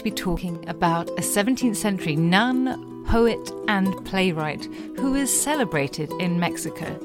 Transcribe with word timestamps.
To 0.00 0.04
be 0.04 0.10
talking 0.10 0.66
about 0.66 1.10
a 1.10 1.20
17th 1.20 1.76
century 1.76 2.16
nun, 2.16 3.04
poet, 3.04 3.52
and 3.68 4.02
playwright 4.06 4.64
who 4.96 5.14
is 5.14 5.30
celebrated 5.30 6.10
in 6.12 6.40
Mexico. 6.40 6.98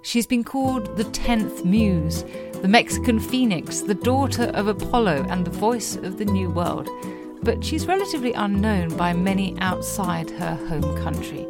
She's 0.00 0.26
been 0.26 0.42
called 0.42 0.96
the 0.96 1.04
10th 1.04 1.62
Muse, 1.66 2.24
the 2.62 2.68
Mexican 2.68 3.20
Phoenix, 3.20 3.82
the 3.82 3.94
daughter 3.94 4.44
of 4.54 4.66
Apollo, 4.66 5.26
and 5.28 5.44
the 5.44 5.50
voice 5.50 5.96
of 5.96 6.16
the 6.16 6.24
New 6.24 6.48
World. 6.48 6.88
But 7.42 7.62
she's 7.62 7.86
relatively 7.86 8.32
unknown 8.32 8.96
by 8.96 9.12
many 9.12 9.54
outside 9.58 10.30
her 10.30 10.54
home 10.68 10.96
country. 11.02 11.46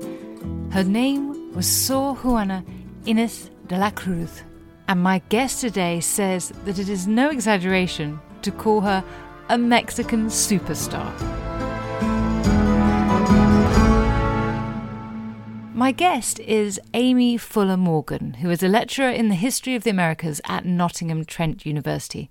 Her 0.73 0.83
name 0.83 1.55
was 1.55 1.69
Sor 1.69 2.17
Juana 2.17 2.65
Inés 3.05 3.51
de 3.69 3.79
la 3.79 3.91
Cruz. 3.91 4.43
And 4.89 5.01
my 5.01 5.21
guest 5.29 5.61
today 5.61 6.01
says 6.01 6.49
that 6.65 6.81
it 6.81 6.89
is 6.89 7.07
no 7.07 7.31
exaggeration 7.31 8.19
to 8.43 8.51
call 8.51 8.81
her 8.81 9.05
a 9.53 9.59
Mexican 9.59 10.29
superstar. 10.29 11.13
My 15.75 15.93
guest 15.93 16.41
is 16.41 16.81
Amy 16.95 17.37
Fuller 17.37 17.77
Morgan, 17.77 18.33
who 18.41 18.49
is 18.49 18.63
a 18.63 18.69
lecturer 18.69 19.11
in 19.11 19.29
the 19.29 19.35
history 19.35 19.75
of 19.75 19.85
the 19.85 19.91
Americas 19.91 20.41
at 20.49 20.65
Nottingham 20.65 21.27
Trent 21.27 21.67
University. 21.67 22.31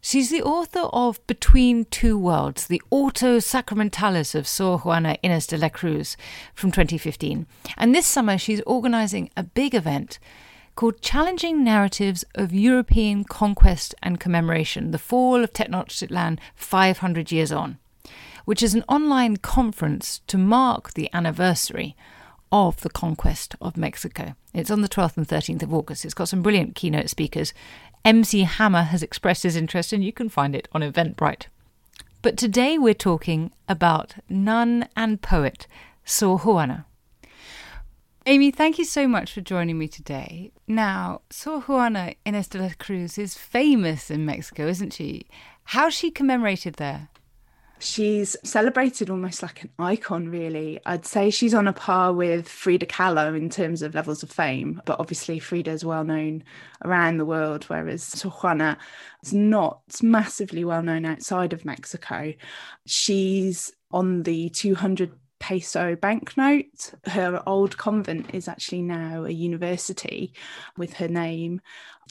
She's 0.00 0.30
the 0.30 0.42
author 0.42 0.88
of 0.92 1.24
Between 1.28 1.84
Two 1.84 2.18
Worlds, 2.18 2.66
the 2.66 2.82
Auto 2.90 3.38
Sacramentales 3.38 4.34
of 4.34 4.48
Sor 4.48 4.78
Juana 4.78 5.18
Inés 5.22 5.46
de 5.46 5.56
la 5.56 5.68
Cruz 5.68 6.16
from 6.52 6.72
2015. 6.72 7.46
And 7.76 7.94
this 7.94 8.08
summer 8.08 8.36
she's 8.36 8.60
organising 8.62 9.30
a 9.36 9.44
big 9.44 9.72
event 9.72 10.18
called 10.74 11.00
Challenging 11.02 11.62
Narratives 11.62 12.24
of 12.34 12.52
European 12.52 13.24
Conquest 13.24 13.94
and 14.02 14.20
Commemoration 14.20 14.90
The 14.90 14.98
Fall 14.98 15.44
of 15.44 15.52
Tenochtitlan 15.52 16.38
500 16.54 17.32
Years 17.32 17.52
On, 17.52 17.78
which 18.44 18.62
is 18.62 18.74
an 18.74 18.84
online 18.88 19.36
conference 19.36 20.20
to 20.26 20.38
mark 20.38 20.94
the 20.94 21.10
anniversary 21.12 21.96
of 22.52 22.80
the 22.80 22.90
conquest 22.90 23.54
of 23.60 23.76
Mexico. 23.76 24.34
It's 24.52 24.70
on 24.70 24.80
the 24.80 24.88
12th 24.88 25.16
and 25.16 25.28
13th 25.28 25.62
of 25.62 25.72
August. 25.72 26.04
It's 26.04 26.14
got 26.14 26.28
some 26.28 26.42
brilliant 26.42 26.74
keynote 26.74 27.08
speakers. 27.08 27.52
MC 28.04 28.40
Hammer 28.42 28.82
has 28.82 29.02
expressed 29.02 29.42
his 29.42 29.56
interest, 29.56 29.92
and 29.92 30.02
you 30.02 30.12
can 30.12 30.28
find 30.28 30.56
it 30.56 30.68
on 30.72 30.80
Eventbrite. 30.80 31.46
But 32.22 32.36
today 32.36 32.76
we're 32.76 32.94
talking 32.94 33.50
about 33.68 34.14
nun 34.28 34.88
and 34.96 35.22
poet 35.22 35.66
Sor 36.04 36.38
Juana. 36.38 36.86
Amy, 38.26 38.50
thank 38.50 38.78
you 38.78 38.84
so 38.84 39.08
much 39.08 39.32
for 39.32 39.40
joining 39.40 39.78
me 39.78 39.88
today. 39.88 40.52
Now, 40.68 41.22
Sor 41.30 41.62
Juana 41.62 42.14
Inés 42.26 42.50
de 42.50 42.58
la 42.58 42.68
Cruz 42.78 43.16
is 43.16 43.34
famous 43.34 44.10
in 44.10 44.26
Mexico, 44.26 44.66
isn't 44.66 44.92
she? 44.92 45.26
How's 45.64 45.94
she 45.94 46.10
commemorated 46.10 46.74
there? 46.74 47.08
She's 47.78 48.36
celebrated 48.44 49.08
almost 49.08 49.42
like 49.42 49.62
an 49.62 49.70
icon, 49.78 50.28
really. 50.28 50.78
I'd 50.84 51.06
say 51.06 51.30
she's 51.30 51.54
on 51.54 51.66
a 51.66 51.72
par 51.72 52.12
with 52.12 52.46
Frida 52.46 52.84
Kahlo 52.84 53.34
in 53.34 53.48
terms 53.48 53.80
of 53.80 53.94
levels 53.94 54.22
of 54.22 54.30
fame, 54.30 54.82
but 54.84 55.00
obviously 55.00 55.38
Frida 55.38 55.70
is 55.70 55.82
well 55.82 56.04
known 56.04 56.44
around 56.84 57.16
the 57.16 57.24
world, 57.24 57.64
whereas 57.64 58.02
Sor 58.02 58.32
Juana 58.32 58.76
is 59.24 59.32
not 59.32 59.80
massively 60.02 60.62
well 60.62 60.82
known 60.82 61.06
outside 61.06 61.54
of 61.54 61.64
Mexico. 61.64 62.34
She's 62.84 63.72
on 63.90 64.24
the 64.24 64.50
200 64.50 65.12
peso 65.40 65.96
banknote. 65.96 66.92
Her 67.06 67.42
old 67.46 67.76
convent 67.76 68.32
is 68.32 68.46
actually 68.46 68.82
now 68.82 69.24
a 69.24 69.30
university 69.30 70.32
with 70.76 70.94
her 70.94 71.08
name. 71.08 71.60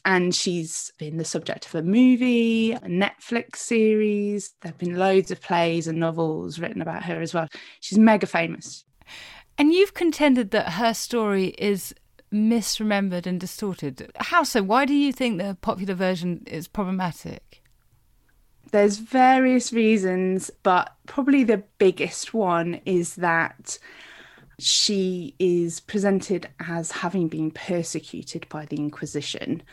And 0.06 0.34
she's 0.34 0.92
been 0.98 1.18
the 1.18 1.26
subject 1.26 1.66
of 1.66 1.76
a 1.76 1.82
movie, 1.82 2.72
a 2.72 2.80
Netflix 2.82 3.58
series. 3.58 4.54
There 4.62 4.72
have 4.72 4.80
been 4.80 4.98
loads 4.98 5.30
of 5.32 5.42
plays 5.42 5.88
and 5.88 6.00
novels 6.00 6.60
written 6.60 6.82
about 6.82 7.04
her 7.04 7.22
as 7.22 7.34
well. 7.34 7.48
She's 7.80 7.98
mega 7.98 8.26
famous. 8.26 8.86
And 9.58 9.74
you've 9.74 9.94
contended 9.94 10.52
that 10.52 10.74
her 10.74 10.94
story 10.94 11.48
is 11.58 11.94
misremembered 12.32 13.26
and 13.26 13.40
distorted. 13.40 14.12
How 14.18 14.44
so? 14.44 14.64
Why 14.64 14.86
do 14.86 14.94
you 14.94 15.12
think 15.12 15.38
the 15.38 15.58
popular 15.60 15.96
version 15.96 16.44
is 16.48 16.68
problematic? 16.68 17.59
There's 18.72 18.98
various 18.98 19.74
reasons, 19.74 20.52
but 20.64 20.96
probably 21.08 21.44
the 21.44 21.64
biggest 21.78 22.34
one 22.34 22.82
is 22.86 23.16
that 23.16 23.78
she 24.60 25.36
is 25.40 25.80
presented 25.80 26.50
as 26.60 26.92
having 26.92 27.28
been 27.28 27.52
persecuted 27.52 28.48
by 28.50 28.66
the 28.66 28.78
Inquisition. 28.78 29.64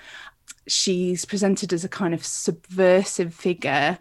She's 0.68 1.24
presented 1.24 1.72
as 1.72 1.84
a 1.84 1.88
kind 1.88 2.14
of 2.14 2.24
subversive 2.24 3.34
figure 3.34 3.98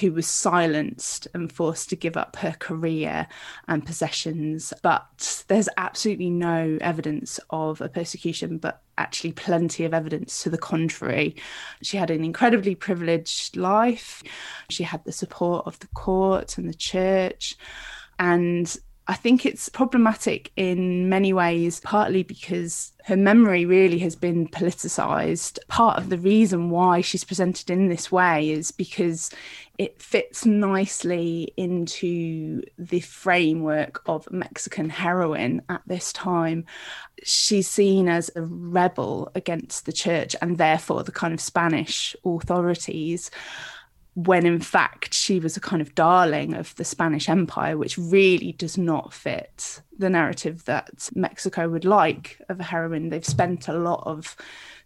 who 0.00 0.12
was 0.12 0.26
silenced 0.26 1.28
and 1.34 1.52
forced 1.52 1.90
to 1.90 1.96
give 1.96 2.16
up 2.16 2.36
her 2.36 2.52
career 2.58 3.26
and 3.68 3.84
possessions. 3.84 4.72
But 4.82 5.44
there's 5.48 5.68
absolutely 5.76 6.30
no 6.30 6.78
evidence 6.80 7.38
of 7.50 7.80
a 7.80 7.88
persecution, 7.88 8.58
but 8.58 8.81
actually 8.98 9.32
plenty 9.32 9.84
of 9.84 9.94
evidence 9.94 10.42
to 10.42 10.50
the 10.50 10.58
contrary. 10.58 11.36
She 11.82 11.96
had 11.96 12.10
an 12.10 12.24
incredibly 12.24 12.74
privileged 12.74 13.56
life, 13.56 14.22
she 14.68 14.84
had 14.84 15.04
the 15.04 15.12
support 15.12 15.66
of 15.66 15.78
the 15.80 15.88
court 15.88 16.58
and 16.58 16.68
the 16.68 16.74
church. 16.74 17.56
And 18.18 18.76
I 19.08 19.14
think 19.14 19.44
it's 19.44 19.68
problematic 19.68 20.52
in 20.56 21.08
many 21.08 21.32
ways, 21.32 21.80
partly 21.80 22.22
because 22.22 22.92
her 23.04 23.16
memory 23.16 23.66
really 23.66 23.98
has 23.98 24.14
been 24.14 24.46
politicized. 24.46 25.58
Part 25.66 25.98
of 25.98 26.08
the 26.08 26.18
reason 26.18 26.70
why 26.70 27.00
she's 27.00 27.24
presented 27.24 27.68
in 27.68 27.88
this 27.88 28.12
way 28.12 28.50
is 28.50 28.70
because 28.70 29.30
it 29.78 30.00
fits 30.00 30.44
nicely 30.44 31.52
into 31.56 32.62
the 32.78 33.00
framework 33.00 34.02
of 34.06 34.30
Mexican 34.30 34.90
heroine 34.90 35.62
at 35.68 35.82
this 35.86 36.12
time. 36.12 36.66
She's 37.24 37.68
seen 37.68 38.08
as 38.08 38.30
a 38.36 38.42
rebel 38.42 39.30
against 39.34 39.86
the 39.86 39.92
church 39.92 40.36
and 40.42 40.58
therefore 40.58 41.04
the 41.04 41.12
kind 41.12 41.32
of 41.32 41.40
Spanish 41.40 42.14
authorities 42.24 43.30
when 44.14 44.44
in 44.44 44.60
fact 44.60 45.14
she 45.14 45.40
was 45.40 45.56
a 45.56 45.60
kind 45.60 45.80
of 45.80 45.94
darling 45.94 46.52
of 46.54 46.74
the 46.76 46.84
Spanish 46.84 47.28
Empire, 47.28 47.78
which 47.78 47.96
really 47.96 48.52
does 48.52 48.76
not 48.76 49.12
fit 49.12 49.80
the 49.98 50.10
narrative 50.10 50.64
that 50.66 51.08
Mexico 51.14 51.68
would 51.68 51.86
like 51.86 52.38
of 52.48 52.60
a 52.60 52.64
heroine. 52.64 53.08
They've 53.08 53.24
spent 53.24 53.68
a 53.68 53.72
lot 53.72 54.02
of 54.04 54.36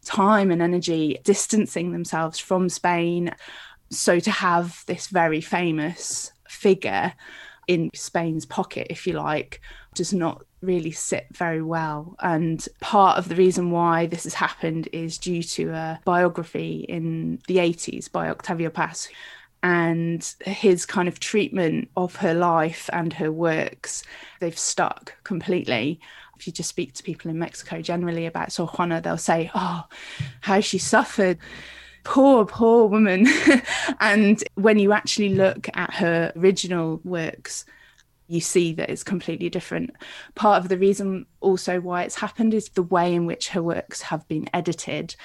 time 0.05 0.53
and 0.53 0.63
energy 0.63 1.19
distancing 1.25 1.91
themselves 1.91 2.39
from 2.39 2.69
Spain. 2.69 3.33
So 3.91 4.19
to 4.21 4.31
have 4.31 4.85
this 4.87 5.09
very 5.09 5.41
famous 5.41 6.33
figure 6.49 7.15
in 7.67 7.91
Spain's 7.95 8.47
pocket, 8.47 8.89
if 8.91 9.07
you 9.07 9.15
like, 9.15 9.61
does 9.95 10.13
not 10.13 10.45
really 10.61 10.91
sit 10.93 11.27
very 11.33 11.63
well. 11.63 12.17
And 12.21 12.67
part 12.81 13.19
of 13.19 13.29
the 13.29 13.37
reason 13.37 13.71
why 13.71 14.07
this 14.07 14.25
has 14.25 14.35
happened 14.35 14.89
is 14.93 15.19
due 15.19 15.43
to 15.43 15.71
a 15.71 16.01
biography 16.05 16.85
in 16.89 17.41
the 17.47 17.57
80s 17.57 18.11
by 18.11 18.29
Octavio 18.29 18.71
Paz. 18.71 19.09
And 19.63 20.23
his 20.45 20.87
kind 20.87 21.09
of 21.09 21.19
treatment 21.19 21.89
of 21.97 22.17
her 22.17 22.35
life 22.35 22.89
and 22.93 23.13
her 23.15 23.33
works, 23.33 24.05
they've 24.39 24.59
stuck 24.59 25.15
completely. 25.25 25.99
If 26.39 26.47
you 26.47 26.53
just 26.53 26.69
speak 26.69 26.93
to 26.95 27.03
people 27.03 27.31
in 27.31 27.39
Mexico 27.39 27.81
generally 27.81 28.27
about 28.27 28.53
Sor 28.53 28.69
Juana, 28.69 29.01
they'll 29.01 29.17
say, 29.17 29.51
Oh, 29.55 29.85
how 30.43 30.61
she 30.61 30.79
suffered 30.79 31.39
poor, 32.07 32.47
poor 32.47 32.87
woman. 32.87 33.27
and 34.01 34.43
when 34.55 34.79
you 34.79 34.93
actually 34.93 35.31
look 35.31 35.69
at 35.75 35.93
her 35.95 36.33
original 36.37 37.01
works, 37.05 37.65
you 38.29 38.41
see 38.41 38.73
that 38.75 38.89
it's 38.89 39.03
completely 39.03 39.51
different. 39.51 39.91
Part 40.37 40.63
of 40.63 40.69
the 40.69 40.79
reason 40.79 41.27
also 41.41 41.81
why 41.81 42.05
it's 42.05 42.17
happened 42.17 42.55
is 42.55 42.71
the 42.71 42.83
way 42.83 43.13
in 43.13 43.27
which 43.27 43.49
her 43.51 43.63
works 43.63 44.03
have 44.03 44.27
been 44.29 44.49
edited. 44.55 45.17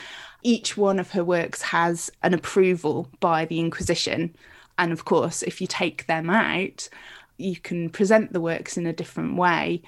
Each 0.42 0.76
one 0.76 1.00
of 1.00 1.12
her 1.12 1.24
works 1.24 1.62
has 1.62 2.10
an 2.24 2.34
approval 2.34 3.10
by 3.20 3.46
the 3.46 3.60
Inquisition. 3.60 4.36
And 4.78 4.92
of 4.92 5.06
course, 5.06 5.44
if 5.44 5.62
you 5.62 5.68
take 5.68 6.08
them 6.08 6.30
out, 6.30 6.90
you 7.38 7.58
can 7.58 7.90
present 7.90 8.34
the 8.34 8.42
works 8.42 8.76
in 8.76 8.88
a 8.88 8.94
different 8.94 9.36
way. 9.36 9.84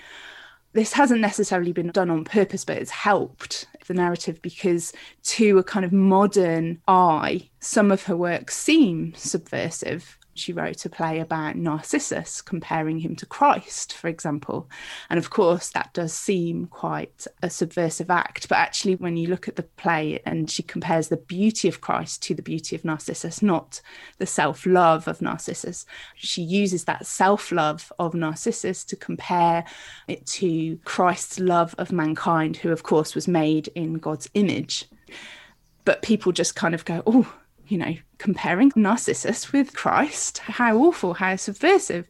This 0.74 0.94
hasn't 0.94 1.22
necessarily 1.22 1.72
been 1.72 1.92
done 1.92 2.10
on 2.10 2.24
purpose, 2.24 2.66
but 2.66 2.78
it's 2.78 2.92
helped 2.92 3.68
the 3.88 3.94
narrative 3.94 4.42
because, 4.42 4.94
to 5.24 5.58
a 5.58 5.64
kind 5.64 5.86
of 5.86 5.92
modern 5.92 6.82
eye, 6.88 7.50
some 7.60 7.92
of 7.92 8.04
her 8.04 8.18
works 8.18 8.58
seem 8.58 9.14
subversive 9.16 10.18
she 10.36 10.54
wrote 10.54 10.86
a 10.86 10.90
play 10.90 11.20
about 11.20 11.56
Narcissus, 11.56 12.42
comparing 12.42 13.00
him 13.00 13.16
to 13.18 13.26
Christ, 13.26 13.94
for 13.94 14.08
example. 14.08 14.70
And 15.10 15.18
of 15.18 15.30
course, 15.30 15.70
that 15.70 15.94
does 15.94 16.14
seem 16.14 16.68
quite 16.68 17.28
a 17.42 17.50
subversive 17.50 18.10
act. 18.10 18.50
But 18.50 18.58
actually, 18.58 18.96
when 18.96 19.18
you 19.18 19.28
look 19.28 19.48
at 19.48 19.56
the 19.56 19.64
play 19.64 20.22
and 20.26 20.50
she 20.50 20.64
compares 20.64 21.08
the 21.08 21.18
beauty 21.18 21.68
of 21.68 21.82
Christ 21.82 22.22
to 22.24 22.34
the 22.34 22.42
beauty 22.42 22.76
of 22.76 22.84
Narcissus, 22.84 23.42
not 23.42 23.82
the 24.18 24.26
self 24.26 24.66
love 24.66 25.08
of 25.08 25.22
Narcissus, 25.22 25.86
she 26.16 26.42
uses 26.42 26.86
that 26.86 27.06
self 27.06 27.52
love 27.52 27.92
of 28.00 28.14
Narcissus 28.14 28.84
to 28.86 28.96
compare 28.96 29.64
it 30.08 30.26
to 30.28 30.78
Christ's 30.86 31.40
love 31.40 31.76
of 31.78 31.92
mankind, 31.92 32.58
who, 32.58 32.72
of 32.72 32.84
course, 32.84 33.16
was 33.16 33.28
made 33.28 33.68
in 33.70 33.96
God's 33.96 34.30
image. 34.34 34.86
But 35.86 36.02
people 36.02 36.32
just 36.32 36.56
kind 36.56 36.74
of 36.74 36.86
go, 36.86 37.04
oh, 37.06 37.34
you 37.68 37.78
know, 37.78 37.96
comparing 38.18 38.72
Narcissus 38.76 39.52
with 39.52 39.74
Christ. 39.74 40.40
How 40.40 40.78
awful, 40.78 41.14
how 41.14 41.36
subversive. 41.36 42.06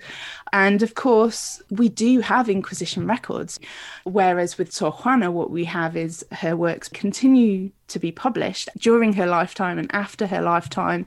And 0.52 0.84
of 0.84 0.96
course, 0.96 1.62
we 1.70 1.90
do 1.90 2.20
have 2.20 2.50
Inquisition 2.50 3.08
records. 3.08 3.60
Whereas 4.04 4.58
with 4.58 4.72
Sor 4.72 4.92
Juana, 4.92 5.32
what 5.32 5.52
we 5.52 5.66
have 5.66 5.96
is 5.96 6.26
her 6.32 6.56
works 6.56 6.88
continue 6.88 7.72
to 7.88 8.00
be 8.00 8.12
published 8.12 8.70
during 8.78 9.14
her 9.14 9.26
lifetime 9.26 9.78
and 9.78 9.94
after 9.94 10.28
her 10.28 10.42
lifetime 10.42 11.06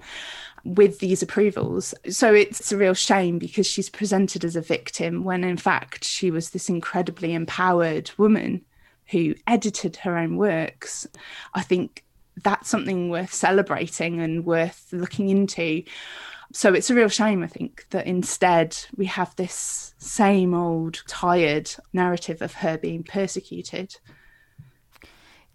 with 0.65 0.99
these 0.99 1.23
approvals. 1.23 1.95
So 2.11 2.35
it's 2.35 2.73
a 2.73 2.77
real 2.77 2.95
shame 2.95 3.39
because 3.39 3.67
she's 3.67 3.89
presented 3.89 4.45
as 4.45 4.57
a 4.57 4.61
victim 4.61 5.23
when 5.23 5.45
in 5.45 5.57
fact 5.57 6.05
she 6.05 6.31
was 6.31 6.51
this 6.51 6.69
incredibly 6.69 7.35
empowered 7.35 8.11
woman 8.19 8.65
who 9.11 9.35
edited 9.47 9.97
her 9.97 10.17
own 10.17 10.37
works. 10.37 11.07
I 11.55 11.63
think 11.63 12.03
that's 12.43 12.69
something 12.69 13.09
worth 13.09 13.33
celebrating 13.33 14.21
and 14.21 14.45
worth 14.45 14.89
looking 14.93 15.29
into. 15.29 15.83
So 16.53 16.73
it's 16.73 16.91
a 16.91 16.95
real 16.95 17.09
shame, 17.09 17.43
I 17.43 17.49
think, 17.49 17.87
that 17.91 18.07
instead 18.07 18.77
we 18.97 19.07
have 19.07 19.35
this 19.37 19.95
same 19.99 20.55
old 20.55 21.03
tired 21.07 21.71
narrative 21.93 22.43
of 22.43 22.55
her 22.55 22.79
being 22.79 23.03
persecuted. 23.03 23.97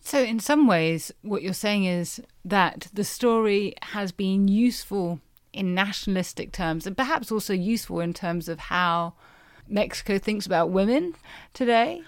So, 0.03 0.19
in 0.19 0.39
some 0.39 0.65
ways, 0.65 1.11
what 1.21 1.43
you're 1.43 1.53
saying 1.53 1.85
is 1.85 2.21
that 2.43 2.87
the 2.91 3.03
story 3.03 3.75
has 3.83 4.11
been 4.11 4.47
useful 4.47 5.21
in 5.53 5.75
nationalistic 5.75 6.51
terms 6.51 6.87
and 6.87 6.97
perhaps 6.97 7.31
also 7.31 7.53
useful 7.53 7.99
in 7.99 8.13
terms 8.13 8.49
of 8.49 8.57
how 8.57 9.13
Mexico 9.67 10.17
thinks 10.17 10.45
about 10.45 10.71
women 10.71 11.13
today. 11.53 12.01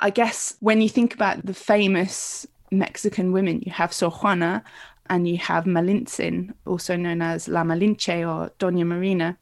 I 0.00 0.10
guess 0.10 0.56
when 0.60 0.80
you 0.80 0.88
think 0.88 1.14
about 1.14 1.46
the 1.46 1.54
famous 1.54 2.46
Mexican 2.70 3.32
women. 3.32 3.62
You 3.64 3.72
have 3.72 3.92
Sor 3.92 4.10
Juana 4.10 4.62
and 5.08 5.28
you 5.28 5.38
have 5.38 5.64
Malintzin, 5.64 6.52
also 6.66 6.96
known 6.96 7.22
as 7.22 7.48
La 7.48 7.62
Malinche 7.62 8.20
or 8.20 8.50
Doña 8.58 8.86
Marina, 8.86 9.38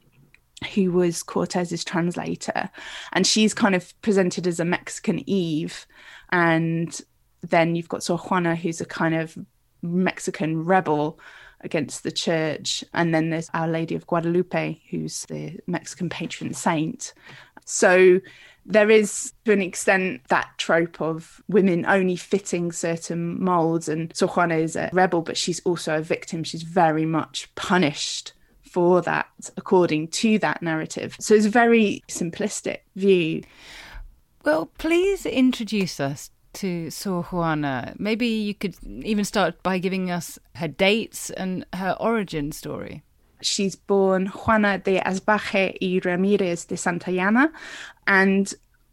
who 0.74 0.92
was 0.92 1.22
Cortez's 1.22 1.84
translator. 1.84 2.70
And 3.12 3.26
she's 3.26 3.54
kind 3.54 3.74
of 3.74 4.00
presented 4.02 4.46
as 4.46 4.60
a 4.60 4.64
Mexican 4.64 5.28
Eve. 5.28 5.86
And 6.30 7.00
then 7.42 7.76
you've 7.76 7.88
got 7.88 8.02
Sor 8.02 8.18
Juana, 8.18 8.56
who's 8.56 8.80
a 8.80 8.86
kind 8.86 9.14
of 9.14 9.36
Mexican 9.82 10.64
rebel 10.64 11.18
against 11.60 12.02
the 12.02 12.12
church. 12.12 12.84
And 12.92 13.14
then 13.14 13.30
there's 13.30 13.50
Our 13.54 13.68
Lady 13.68 13.94
of 13.94 14.06
Guadalupe, 14.06 14.80
who's 14.90 15.22
the 15.26 15.58
Mexican 15.66 16.08
patron 16.08 16.52
saint. 16.52 17.14
So 17.64 18.20
there 18.66 18.90
is 18.90 19.32
to 19.44 19.52
an 19.52 19.61
extent 19.61 20.22
that 20.28 20.49
trope 20.58 21.00
of 21.00 21.43
women 21.49 21.84
only 21.87 22.16
fitting 22.16 22.72
certain 22.72 23.43
molds 23.43 23.88
and 23.88 24.14
Sor 24.16 24.28
Juana 24.28 24.56
is 24.56 24.76
a 24.76 24.90
rebel 24.93 25.22
but 25.22 25.37
she's 25.37 25.61
also 25.61 25.96
a 25.96 26.02
victim. 26.02 26.44
She's 26.44 26.62
very 26.62 27.05
much 27.05 27.55
punished 27.55 28.32
for 28.62 29.02
that 29.02 29.28
according 29.56 30.08
to 30.08 30.38
that 30.40 30.62
narrative. 30.62 31.16
So 31.20 31.34
it's 31.34 31.46
a 31.46 31.50
very 31.50 32.02
simplistic 32.08 32.78
view. 32.96 33.43
Well 34.44 34.67
please 34.78 35.26
introduce 35.26 36.00
us 36.00 36.31
to 36.55 36.90
Sor 36.90 37.25
Juana. 37.25 37.94
Maybe 37.99 38.26
you 38.26 38.55
could 38.55 38.76
even 38.84 39.25
start 39.25 39.62
by 39.62 39.78
giving 39.78 40.10
us 40.10 40.38
her 40.56 40.69
dates 40.69 41.31
and 41.31 41.67
her 41.75 41.96
origin 42.00 42.52
story 42.52 43.02
she's 43.44 43.76
born 43.76 44.26
Juana 44.26 44.79
de 44.79 45.00
Asbaje 45.00 45.76
y 45.81 46.00
Ramirez 46.05 46.64
de 46.67 46.76
Santillana. 46.76 47.50
And 48.06 48.52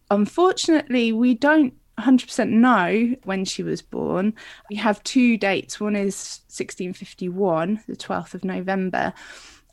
unfortunately, 0.09 1.11
we 1.11 1.33
don't 1.33 1.73
100% 1.97 2.49
know 2.49 3.15
when 3.23 3.45
she 3.45 3.63
was 3.63 3.81
born. 3.81 4.33
We 4.69 4.75
have 4.77 5.03
two 5.03 5.37
dates. 5.37 5.79
One 5.79 5.95
is 5.95 6.41
1651, 6.47 7.83
the 7.87 7.95
12th 7.95 8.33
of 8.33 8.43
November, 8.43 9.13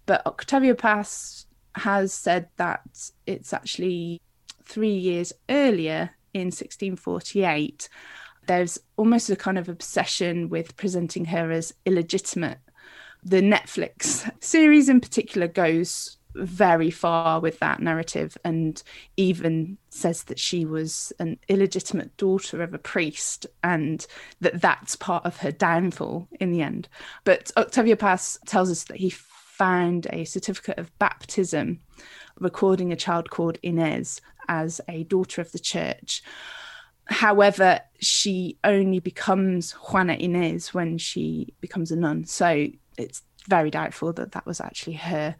but 0.06 0.26
Octavio 0.26 0.74
Paz 0.74 1.46
has 1.74 2.12
said 2.12 2.48
that 2.56 2.80
it's 3.26 3.52
actually 3.52 4.20
three 4.64 4.94
years 4.94 5.32
earlier 5.48 6.10
in 6.34 6.46
1648. 6.46 7.88
There's 8.46 8.78
almost 8.96 9.30
a 9.30 9.36
kind 9.36 9.58
of 9.58 9.68
obsession 9.68 10.48
with 10.48 10.76
presenting 10.76 11.26
her 11.26 11.50
as 11.50 11.74
illegitimate 11.84 12.58
the 13.28 13.40
Netflix 13.40 14.30
series 14.42 14.88
in 14.88 15.00
particular 15.00 15.48
goes 15.48 16.18
very 16.34 16.90
far 16.90 17.40
with 17.40 17.58
that 17.58 17.80
narrative 17.80 18.36
and 18.44 18.82
even 19.16 19.76
says 19.90 20.24
that 20.24 20.38
she 20.38 20.64
was 20.64 21.12
an 21.18 21.38
illegitimate 21.48 22.16
daughter 22.16 22.62
of 22.62 22.74
a 22.74 22.78
priest 22.78 23.46
and 23.64 24.06
that 24.40 24.60
that's 24.60 24.94
part 24.96 25.24
of 25.24 25.38
her 25.38 25.50
downfall 25.50 26.28
in 26.38 26.52
the 26.52 26.62
end. 26.62 26.88
But 27.24 27.50
Octavio 27.56 27.96
Paz 27.96 28.38
tells 28.46 28.70
us 28.70 28.84
that 28.84 28.98
he 28.98 29.10
found 29.10 30.06
a 30.10 30.24
certificate 30.24 30.78
of 30.78 30.96
baptism 30.98 31.80
recording 32.38 32.92
a 32.92 32.96
child 32.96 33.30
called 33.30 33.58
Inez 33.62 34.20
as 34.48 34.80
a 34.88 35.04
daughter 35.04 35.40
of 35.40 35.50
the 35.52 35.58
church. 35.58 36.22
However, 37.06 37.80
she 38.00 38.58
only 38.64 39.00
becomes 39.00 39.72
Juana 39.72 40.14
Inez 40.14 40.72
when 40.72 40.98
she 40.98 41.54
becomes 41.60 41.90
a 41.90 41.96
nun. 41.96 42.24
So 42.24 42.68
it's 42.98 43.22
very 43.48 43.70
doubtful 43.70 44.12
that 44.14 44.32
that 44.32 44.46
was 44.46 44.60
actually 44.60 44.94
her. 44.94 45.36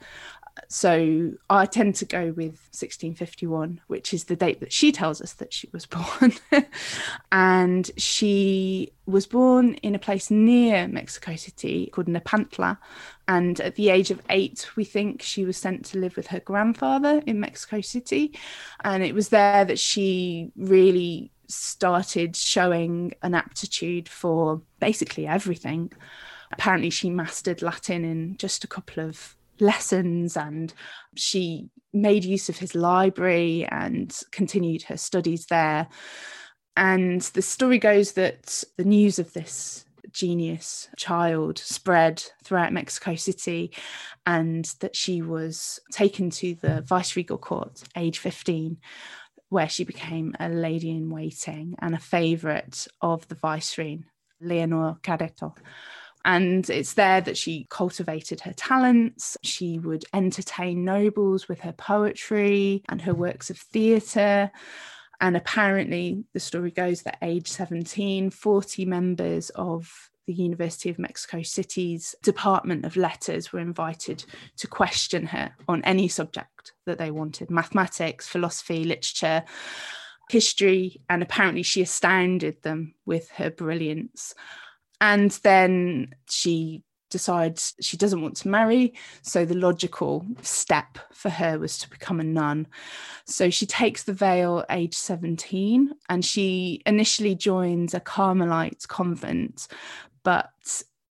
So 0.67 1.33
I 1.49 1.67
tend 1.67 1.95
to 1.97 2.05
go 2.05 2.27
with 2.29 2.59
1651, 2.73 3.81
which 3.87 4.13
is 4.13 4.25
the 4.25 4.35
date 4.35 4.61
that 4.61 4.73
she 4.73 4.91
tells 4.91 5.21
us 5.21 5.35
that 5.35 5.53
she 5.53 5.69
was 5.73 5.87
born. 5.87 6.33
and 7.31 7.91
she 7.97 8.93
was 9.07 9.27
born 9.27 9.75
in 9.75 9.95
a 9.95 9.99
place 9.99 10.31
near 10.31 10.89
Mexico 10.89 11.37
City 11.37 11.87
called 11.93 12.09
Nepantla. 12.09 12.79
And 13.29 13.61
at 13.61 13.77
the 13.77 13.91
age 13.91 14.11
of 14.11 14.23
eight, 14.31 14.69
we 14.75 14.85
think 14.85 15.23
she 15.23 15.45
was 15.45 15.57
sent 15.57 15.85
to 15.87 15.99
live 15.99 16.17
with 16.17 16.29
her 16.29 16.41
grandfather 16.41 17.23
in 17.27 17.41
Mexico 17.41 17.81
City. 17.81 18.39
And 18.83 19.03
it 19.03 19.15
was 19.15 19.29
there 19.29 19.65
that 19.65 19.79
she 19.79 20.51
really 20.57 21.31
started 21.47 22.37
showing 22.37 23.15
an 23.23 23.35
aptitude 23.35 24.09
for 24.09 24.61
basically 24.81 25.27
everything. 25.27 25.93
Apparently, 26.53 26.91
she 26.91 27.11
mastered 27.11 27.63
Latin 27.63 28.05
in 28.05 28.37
just 28.37 28.65
a 28.65 28.69
couple 28.69 29.05
of 29.05 29.37
lessons 29.61 30.37
and 30.37 30.73
she 31.17 31.69
made 31.93 32.25
use 32.25 32.49
of 32.49 32.59
his 32.59 32.75
library 32.75 33.67
and 33.71 34.21
continued 34.31 34.83
her 34.83 34.97
studies 34.97 35.47
there. 35.47 35.89
And 36.77 37.21
the 37.21 37.43
story 37.43 37.79
goes 37.79 38.13
that 38.13 38.63
the 38.77 38.85
news 38.85 39.19
of 39.19 39.33
this 39.33 39.85
genius 40.13 40.89
child 40.97 41.59
spread 41.59 42.23
throughout 42.45 42.73
Mexico 42.73 43.15
City 43.15 43.73
and 44.27 44.65
that 44.81 44.97
she 44.97 45.23
was 45.23 45.79
taken 45.93 46.31
to 46.31 46.55
the 46.55 46.83
viceregal 46.83 47.39
court 47.39 47.83
age 47.97 48.19
15 48.19 48.79
where 49.51 49.69
she 49.69 49.85
became 49.85 50.35
a 50.41 50.49
lady 50.49 50.91
in 50.91 51.11
waiting 51.11 51.75
and 51.81 51.95
a 51.95 51.99
favorite 51.99 52.87
of 53.01 53.27
the 53.29 53.35
viceroy 53.35 53.99
Leonor 54.41 54.97
Carreto 55.03 55.55
and 56.25 56.69
it's 56.69 56.95
there 56.95 57.21
that 57.21 57.37
she 57.37 57.67
cultivated 57.71 58.41
her 58.41 58.53
talents. 58.53 59.37
She 59.43 59.79
would 59.79 60.05
entertain 60.13 60.85
nobles 60.85 61.49
with 61.49 61.61
her 61.61 61.73
poetry 61.73 62.83
and 62.89 63.01
her 63.03 63.15
works 63.15 63.51
of 63.51 63.59
theatre. 63.59 64.51
And 65.21 65.37
apparently, 65.37 66.25
the 66.33 66.41
story 66.41 66.71
goes 66.71 67.03
that 67.03 67.19
age 67.23 67.49
17, 67.49 68.31
40 68.31 68.85
members 68.85 69.51
of 69.51 70.11
the 70.27 70.35
University 70.35 70.91
of 70.91 70.99
Mexico 70.99 71.43
City's 71.43 72.15
Department 72.23 72.85
of 72.85 72.97
Letters 72.97 73.53
were 73.53 73.61
invited 73.61 74.25
to 74.59 74.67
question 74.67 75.27
her 75.27 75.53
on 75.67 75.83
any 75.85 76.07
subject 76.07 76.73
that 76.85 76.99
they 76.99 77.11
wanted 77.11 77.51
mathematics, 77.51 78.29
philosophy, 78.29 78.85
literature, 78.85 79.43
history. 80.29 81.01
And 81.09 81.23
apparently, 81.23 81.63
she 81.63 81.81
astounded 81.81 82.63
them 82.63 82.95
with 83.07 83.31
her 83.31 83.51
brilliance 83.51 84.35
and 85.01 85.31
then 85.43 86.15
she 86.29 86.83
decides 87.11 87.75
she 87.81 87.97
doesn't 87.97 88.23
want 88.23 88.37
to 88.37 88.49
marry. 88.49 88.95
So 89.23 89.45
the 89.45 89.57
logical 89.57 90.27
step 90.43 90.99
for 91.13 91.31
her 91.31 91.59
was 91.59 91.79
to 91.79 91.91
become 91.91 92.21
a 92.21 92.25
nun. 92.25 92.67
So 93.25 93.51
she 93.51 93.67
takes 93.67 94.03
the 94.03 94.13
veil 94.13 94.65
age 94.71 94.95
17 94.95 95.93
and 96.09 96.25
she 96.25 96.83
initially 96.87 97.35
joins 97.35 97.95
a 97.95 98.01
Carmelite 98.01 98.87
convent, 98.89 99.69
but 100.23 100.51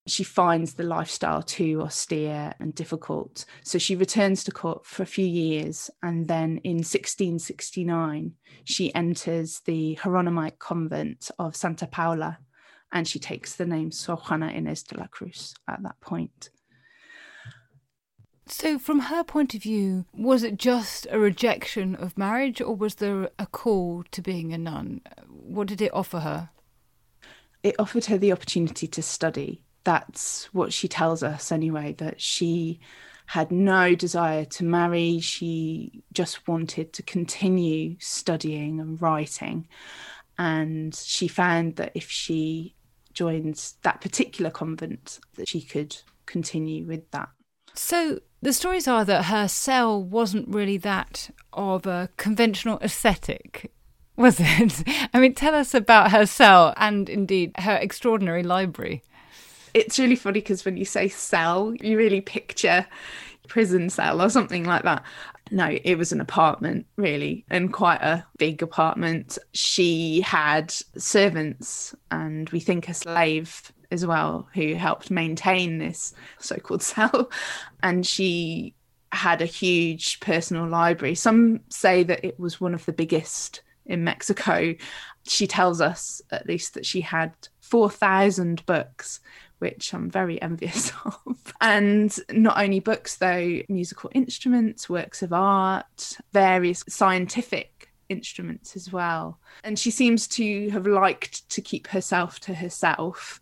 she 0.06 0.24
finds 0.24 0.74
the 0.74 0.84
lifestyle 0.84 1.44
too 1.44 1.82
austere 1.82 2.53
and 2.60 2.74
difficult. 2.74 3.44
So 3.63 3.77
she 3.77 3.96
returns 3.96 4.44
to 4.46 4.51
court 4.51 4.86
for 4.86 5.03
a 5.03 5.08
few 5.08 5.25
years. 5.25 5.89
And 6.01 6.27
then 6.27 6.60
in 6.63 6.77
1669, 6.77 8.32
she 8.63 8.96
enters 8.96 9.60
the 9.65 9.98
Hieronymite 10.01 10.60
convent 10.60 11.29
of 11.39 11.58
Santa 11.58 11.88
Paula 11.88 12.39
and 12.91 13.08
she 13.08 13.20
takes 13.20 13.56
the 13.56 13.65
name 13.65 13.91
Sor 13.91 14.17
Juana 14.17 14.48
Inés 14.48 14.86
de 14.88 14.98
la 14.98 15.08
Cruz 15.08 15.53
at 15.67 15.82
that 15.84 16.00
point. 16.00 16.50
So, 18.50 18.79
from 18.79 19.00
her 19.00 19.25
point 19.25 19.53
of 19.56 19.62
view, 19.62 20.06
was 20.13 20.41
it 20.41 20.58
just 20.58 21.06
a 21.12 21.20
rejection 21.20 21.96
of 21.96 22.17
marriage 22.17 22.62
or 22.62 22.75
was 22.75 22.96
there 22.96 23.29
a 23.38 23.46
call 23.46 24.06
to 24.12 24.22
being 24.22 24.53
a 24.53 24.58
nun? 24.58 25.01
What 25.27 25.67
did 25.67 25.82
it 25.82 25.94
offer 25.94 26.22
her? 26.22 26.50
It 27.62 27.75
offered 27.77 28.06
her 28.06 28.17
the 28.17 28.32
opportunity 28.32 28.88
to 28.88 29.01
study. 29.01 29.63
That's 29.84 30.46
what 30.53 30.72
she 30.72 30.88
tells 30.88 31.24
us, 31.24 31.51
anyway, 31.51 31.94
that 31.98 32.22
she 32.22 32.79
had 33.25 33.51
no 33.51 33.96
desire 33.96 34.46
to 34.46 34.63
marry. 34.63 35.20
She 35.20 36.03
just 36.13 36.48
wanted 36.48 36.94
to 36.94 37.03
continue 37.03 37.98
studying 38.00 38.79
and 38.79 39.01
writing. 39.01 39.67
And 40.39 40.96
she 40.96 41.27
found 41.27 41.75
that 41.75 41.91
if 41.96 42.10
she 42.10 42.76
joined 43.17 43.74
that 43.81 44.00
particular 44.00 44.51
convent 44.51 45.19
that 45.38 45.47
she 45.47 45.59
could 45.59 45.97
continue 46.27 46.86
with 46.86 47.09
that. 47.09 47.29
So 47.74 48.19
the 48.43 48.53
stories 48.53 48.88
are 48.88 49.03
that 49.05 49.25
her 49.25 49.47
cell 49.47 50.03
wasn't 50.03 50.53
really 50.53 50.77
that 50.77 51.31
of 51.51 51.88
a 51.88 52.09
conventional 52.17 52.77
aesthetic, 52.79 53.71
was 54.15 54.38
it? 54.39 54.83
I 55.15 55.19
mean, 55.19 55.33
tell 55.33 55.55
us 55.55 55.74
about 55.74 56.12
her 56.12 56.27
cell 56.27 56.75
and 56.77 57.09
indeed 57.09 57.53
her 57.57 57.75
extraordinary 57.75 58.43
library. 58.43 59.01
It's 59.74 59.97
really 59.97 60.15
funny 60.15 60.39
because 60.39 60.63
when 60.63 60.77
you 60.77 60.86
say 60.86 61.07
cell, 61.07 61.74
you 61.81 61.97
really 61.97 62.21
picture 62.21 62.86
prison 63.47 63.89
cell 63.89 64.21
or 64.21 64.29
something 64.29 64.65
like 64.65 64.83
that. 64.83 65.03
No, 65.51 65.77
it 65.83 65.95
was 65.95 66.11
an 66.11 66.21
apartment, 66.21 66.85
really, 66.97 67.45
and 67.49 67.71
quite 67.71 68.01
a 68.01 68.25
big 68.37 68.61
apartment. 68.61 69.37
She 69.53 70.21
had 70.21 70.71
servants 70.97 71.95
and 72.11 72.49
we 72.49 72.59
think 72.59 72.89
a 72.89 72.93
slave 72.93 73.71
as 73.91 74.05
well 74.05 74.49
who 74.53 74.73
helped 74.73 75.09
maintain 75.09 75.77
this 75.77 76.13
so 76.39 76.57
called 76.57 76.83
cell. 76.83 77.31
And 77.83 78.05
she 78.05 78.75
had 79.11 79.41
a 79.41 79.45
huge 79.45 80.19
personal 80.19 80.67
library. 80.67 81.15
Some 81.15 81.61
say 81.69 82.03
that 82.03 82.25
it 82.25 82.39
was 82.39 82.59
one 82.59 82.73
of 82.73 82.85
the 82.85 82.93
biggest 82.93 83.61
in 83.85 84.03
Mexico. 84.03 84.75
She 85.27 85.47
tells 85.47 85.81
us, 85.81 86.21
at 86.31 86.45
least, 86.45 86.73
that 86.73 86.85
she 86.85 87.01
had 87.01 87.33
4,000 87.61 88.65
books 88.65 89.19
which 89.59 89.93
I'm 89.93 90.09
very 90.09 90.41
envious 90.41 90.91
of. 91.05 91.53
And 91.61 92.15
not 92.31 92.59
only 92.59 92.79
books, 92.79 93.17
though, 93.17 93.61
musical 93.69 94.09
instruments, 94.13 94.89
works 94.89 95.21
of 95.21 95.33
art, 95.33 96.17
various 96.33 96.83
scientific 96.87 97.77
instruments 98.09 98.75
as 98.75 98.91
well. 98.91 99.39
And 99.63 99.77
she 99.77 99.91
seems 99.91 100.27
to 100.29 100.69
have 100.69 100.87
liked 100.87 101.47
to 101.49 101.61
keep 101.61 101.87
herself 101.87 102.39
to 102.41 102.53
herself. 102.53 103.41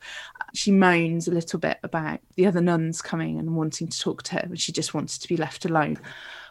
She 0.53 0.71
moans 0.71 1.27
a 1.27 1.31
little 1.31 1.59
bit 1.59 1.77
about 1.83 2.19
the 2.35 2.45
other 2.45 2.61
nuns 2.61 3.01
coming 3.01 3.37
and 3.39 3.55
wanting 3.55 3.87
to 3.87 3.99
talk 3.99 4.23
to 4.23 4.35
her, 4.35 4.45
but 4.49 4.59
she 4.59 4.71
just 4.71 4.93
wanted 4.93 5.21
to 5.21 5.27
be 5.27 5.37
left 5.37 5.65
alone. 5.65 5.99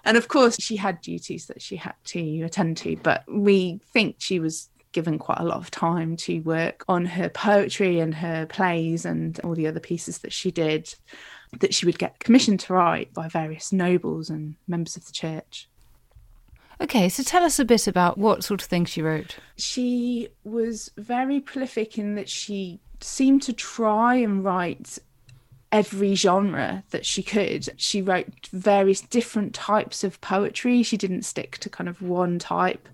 And 0.04 0.16
of 0.16 0.28
course, 0.28 0.60
she 0.60 0.76
had 0.76 1.00
duties 1.00 1.46
that 1.46 1.62
she 1.62 1.76
had 1.76 1.94
to 2.06 2.42
attend 2.42 2.76
to, 2.78 2.96
but 2.96 3.24
we 3.26 3.80
think 3.92 4.16
she 4.18 4.38
was 4.38 4.68
given 4.94 5.18
quite 5.18 5.40
a 5.40 5.44
lot 5.44 5.58
of 5.58 5.70
time 5.70 6.16
to 6.16 6.38
work 6.40 6.84
on 6.88 7.04
her 7.04 7.28
poetry 7.28 8.00
and 8.00 8.14
her 8.14 8.46
plays 8.46 9.04
and 9.04 9.38
all 9.40 9.54
the 9.54 9.66
other 9.66 9.80
pieces 9.80 10.18
that 10.18 10.32
she 10.32 10.50
did 10.50 10.94
that 11.60 11.74
she 11.74 11.84
would 11.84 11.98
get 11.98 12.18
commissioned 12.20 12.60
to 12.60 12.72
write 12.72 13.12
by 13.12 13.28
various 13.28 13.72
nobles 13.72 14.30
and 14.30 14.54
members 14.66 14.96
of 14.96 15.04
the 15.04 15.12
church. 15.12 15.68
Okay, 16.80 17.08
so 17.08 17.22
tell 17.22 17.44
us 17.44 17.58
a 17.58 17.64
bit 17.64 17.86
about 17.86 18.18
what 18.18 18.42
sort 18.42 18.62
of 18.62 18.68
things 18.68 18.88
she 18.88 19.02
wrote. 19.02 19.36
She 19.56 20.28
was 20.42 20.90
very 20.96 21.40
prolific 21.40 21.98
in 21.98 22.14
that 22.14 22.28
she 22.28 22.80
seemed 23.00 23.42
to 23.42 23.52
try 23.52 24.16
and 24.16 24.42
write 24.42 24.98
every 25.74 26.14
genre 26.14 26.84
that 26.90 27.04
she 27.04 27.20
could. 27.20 27.68
She 27.76 28.00
wrote 28.00 28.46
various 28.52 29.00
different 29.00 29.54
types 29.54 30.04
of 30.04 30.20
poetry. 30.20 30.84
She 30.84 30.96
didn't 30.96 31.24
stick 31.24 31.58
to 31.58 31.68
kind 31.68 31.88
of 31.88 32.00
one 32.00 32.38
type. 32.38 32.88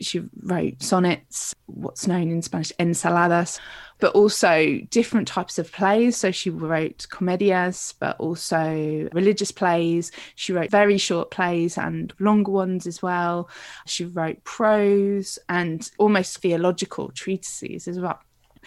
She 0.00 0.22
wrote 0.42 0.82
sonnets, 0.82 1.54
what's 1.64 2.06
known 2.06 2.30
in 2.30 2.42
Spanish, 2.42 2.72
ensaladas, 2.78 3.58
but 4.00 4.14
also 4.14 4.78
different 4.90 5.26
types 5.26 5.58
of 5.58 5.72
plays. 5.72 6.18
So 6.18 6.30
she 6.30 6.50
wrote 6.50 7.06
comedias, 7.10 7.94
but 7.98 8.20
also 8.20 9.08
religious 9.14 9.50
plays. 9.50 10.12
She 10.34 10.52
wrote 10.52 10.70
very 10.70 10.98
short 10.98 11.30
plays 11.30 11.78
and 11.78 12.12
longer 12.18 12.52
ones 12.52 12.86
as 12.86 13.00
well. 13.00 13.48
She 13.86 14.04
wrote 14.04 14.44
prose 14.44 15.38
and 15.48 15.90
almost 15.96 16.36
theological 16.36 17.08
treatises 17.12 17.88
as 17.88 17.98
well. 17.98 18.20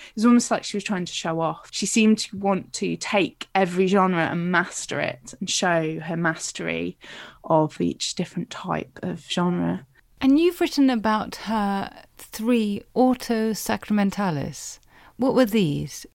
It 0.09 0.15
was 0.15 0.25
almost 0.25 0.51
like 0.51 0.63
she 0.63 0.77
was 0.77 0.83
trying 0.83 1.05
to 1.05 1.13
show 1.13 1.39
off. 1.39 1.69
She 1.71 1.85
seemed 1.85 2.19
to 2.19 2.37
want 2.37 2.73
to 2.73 2.95
take 2.97 3.47
every 3.53 3.87
genre 3.87 4.27
and 4.27 4.51
master 4.51 4.99
it 4.99 5.33
and 5.39 5.49
show 5.49 5.99
her 5.99 6.17
mastery 6.17 6.97
of 7.43 7.79
each 7.81 8.15
different 8.15 8.49
type 8.49 8.99
of 9.01 9.25
genre. 9.29 9.85
And 10.21 10.39
you've 10.39 10.59
written 10.59 10.89
about 10.89 11.35
her 11.35 11.91
three 12.17 12.83
auto 12.93 13.51
sacramentales. 13.51 14.79
What 15.17 15.33
were 15.33 15.45
these? 15.45 16.05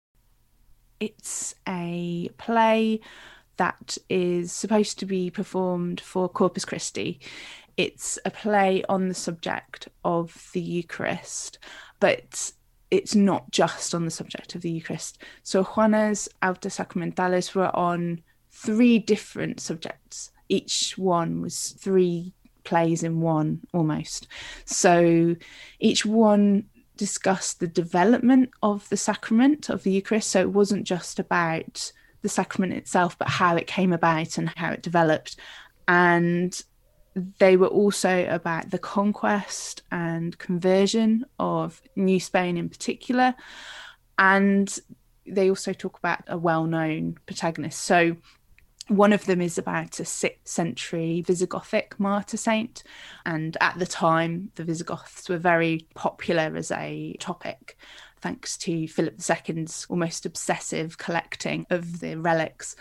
It's 1.01 1.55
a 1.67 2.29
play 2.37 3.01
that 3.57 3.97
is 4.09 4.53
supposed 4.53 4.99
to 4.99 5.07
be 5.07 5.31
performed 5.31 6.01
for 6.01 6.29
Corpus 6.29 6.65
Christi. 6.65 7.21
It's 7.77 8.19
a 8.25 8.31
play 8.31 8.85
on 8.89 9.09
the 9.09 9.15
subject 9.15 9.89
of 10.05 10.51
the 10.53 10.61
Eucharist, 10.61 11.59
but 11.99 12.53
it's 12.95 13.17
not 13.17 13.51
just 13.51 13.93
on 13.93 14.05
the 14.05 14.11
subject 14.11 14.55
of 14.55 14.63
the 14.63 14.71
Eucharist. 14.71 15.19
So 15.43 15.65
Juana's 15.65 16.29
Auto 16.43 16.69
Sacramentales 16.69 17.53
were 17.55 17.75
on 17.75 18.23
three 18.53 19.01
different 19.01 19.59
subjects. 19.59 20.31
Each 20.49 20.97
one 20.97 21.43
was 21.43 21.71
three 21.81 22.35
plays 22.63 23.03
in 23.03 23.21
one 23.21 23.61
almost. 23.73 24.29
So 24.65 25.35
each 25.81 26.07
one 26.07 26.67
discussed 26.97 27.59
the 27.59 27.67
development 27.67 28.51
of 28.63 28.89
the 28.91 28.97
sacrament 28.97 29.71
of 29.71 29.83
the 29.83 29.91
Eucharist. 29.91 30.31
So 30.31 30.41
it 30.41 30.53
wasn't 30.53 30.85
just 30.85 31.19
about 31.19 31.91
the 32.23 32.29
sacrament 32.29 32.75
itself, 32.75 33.19
but 33.19 33.29
how 33.29 33.57
it 33.57 33.67
came 33.67 33.93
about 33.93 34.39
and 34.39 34.49
how 34.51 34.71
it 34.71 34.83
developed. 34.83 35.37
And 35.89 36.63
they 37.15 37.57
were 37.57 37.69
also 37.69 38.27
about 38.29 38.71
the 38.71 38.79
conquest 38.79 39.83
and 39.91 40.37
conversion 40.39 41.25
of 41.39 41.81
New 41.97 42.19
Spain 42.19 42.57
in 42.57 42.69
particular. 42.69 43.35
And 44.19 44.77
they 45.27 45.49
also 45.49 45.73
talk 45.73 45.99
about 45.99 46.25
a 46.27 46.37
well 46.37 46.65
known 46.65 47.17
protagonist. 47.27 47.81
So 47.81 48.17
one 48.89 49.13
of 49.13 49.25
them 49.27 49.41
is 49.41 49.57
about 49.57 49.99
a 50.01 50.05
sixth 50.05 50.49
century 50.49 51.25
Visigothic 51.27 51.99
martyr 51.99 52.37
saint. 52.37 52.83
And 53.25 53.57
at 53.61 53.79
the 53.79 53.87
time, 53.87 54.51
the 54.57 54.65
Visigoths 54.65 55.29
were 55.29 55.39
very 55.39 55.87
popular 55.95 56.55
as 56.57 56.71
a 56.71 57.15
topic, 57.21 57.79
thanks 58.21 58.57
to 58.59 58.89
Philip 58.89 59.21
II's 59.21 59.87
almost 59.89 60.27
obsessive 60.27 60.99
collecting 60.99 61.67
of 61.71 62.01
the 62.01 62.17
relics 62.17 62.77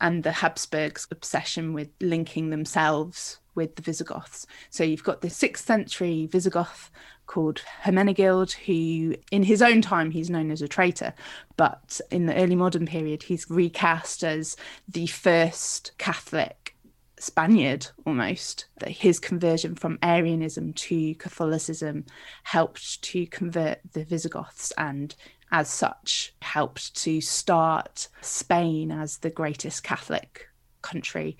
and 0.00 0.22
the 0.22 0.32
Habsburgs' 0.32 1.06
obsession 1.10 1.72
with 1.72 1.88
linking 2.00 2.50
themselves 2.50 3.38
with 3.56 3.76
the 3.76 3.82
Visigoths. 3.82 4.46
So 4.70 4.84
you've 4.84 5.02
got 5.02 5.20
the 5.20 5.30
sixth 5.30 5.66
century 5.66 6.26
Visigoth 6.26 6.90
called 7.26 7.62
Hermenegild, 7.82 8.52
who 8.52 9.16
in 9.32 9.42
his 9.42 9.60
own 9.62 9.82
time 9.82 10.12
he's 10.12 10.30
known 10.30 10.50
as 10.50 10.62
a 10.62 10.68
traitor, 10.68 11.12
but 11.56 12.00
in 12.10 12.26
the 12.26 12.36
early 12.36 12.54
modern 12.54 12.86
period 12.86 13.24
he's 13.24 13.50
recast 13.50 14.22
as 14.22 14.56
the 14.88 15.06
first 15.06 15.92
Catholic 15.98 16.76
Spaniard 17.18 17.88
almost. 18.04 18.66
That 18.78 18.90
his 18.90 19.18
conversion 19.18 19.74
from 19.74 19.98
Arianism 20.02 20.74
to 20.74 21.14
Catholicism 21.16 22.04
helped 22.44 23.02
to 23.02 23.26
convert 23.26 23.80
the 23.92 24.04
Visigoths 24.04 24.72
and 24.78 25.14
as 25.50 25.68
such 25.68 26.34
helped 26.42 26.94
to 26.96 27.20
start 27.20 28.08
Spain 28.20 28.90
as 28.90 29.18
the 29.18 29.30
greatest 29.30 29.82
Catholic 29.82 30.48
country. 30.82 31.36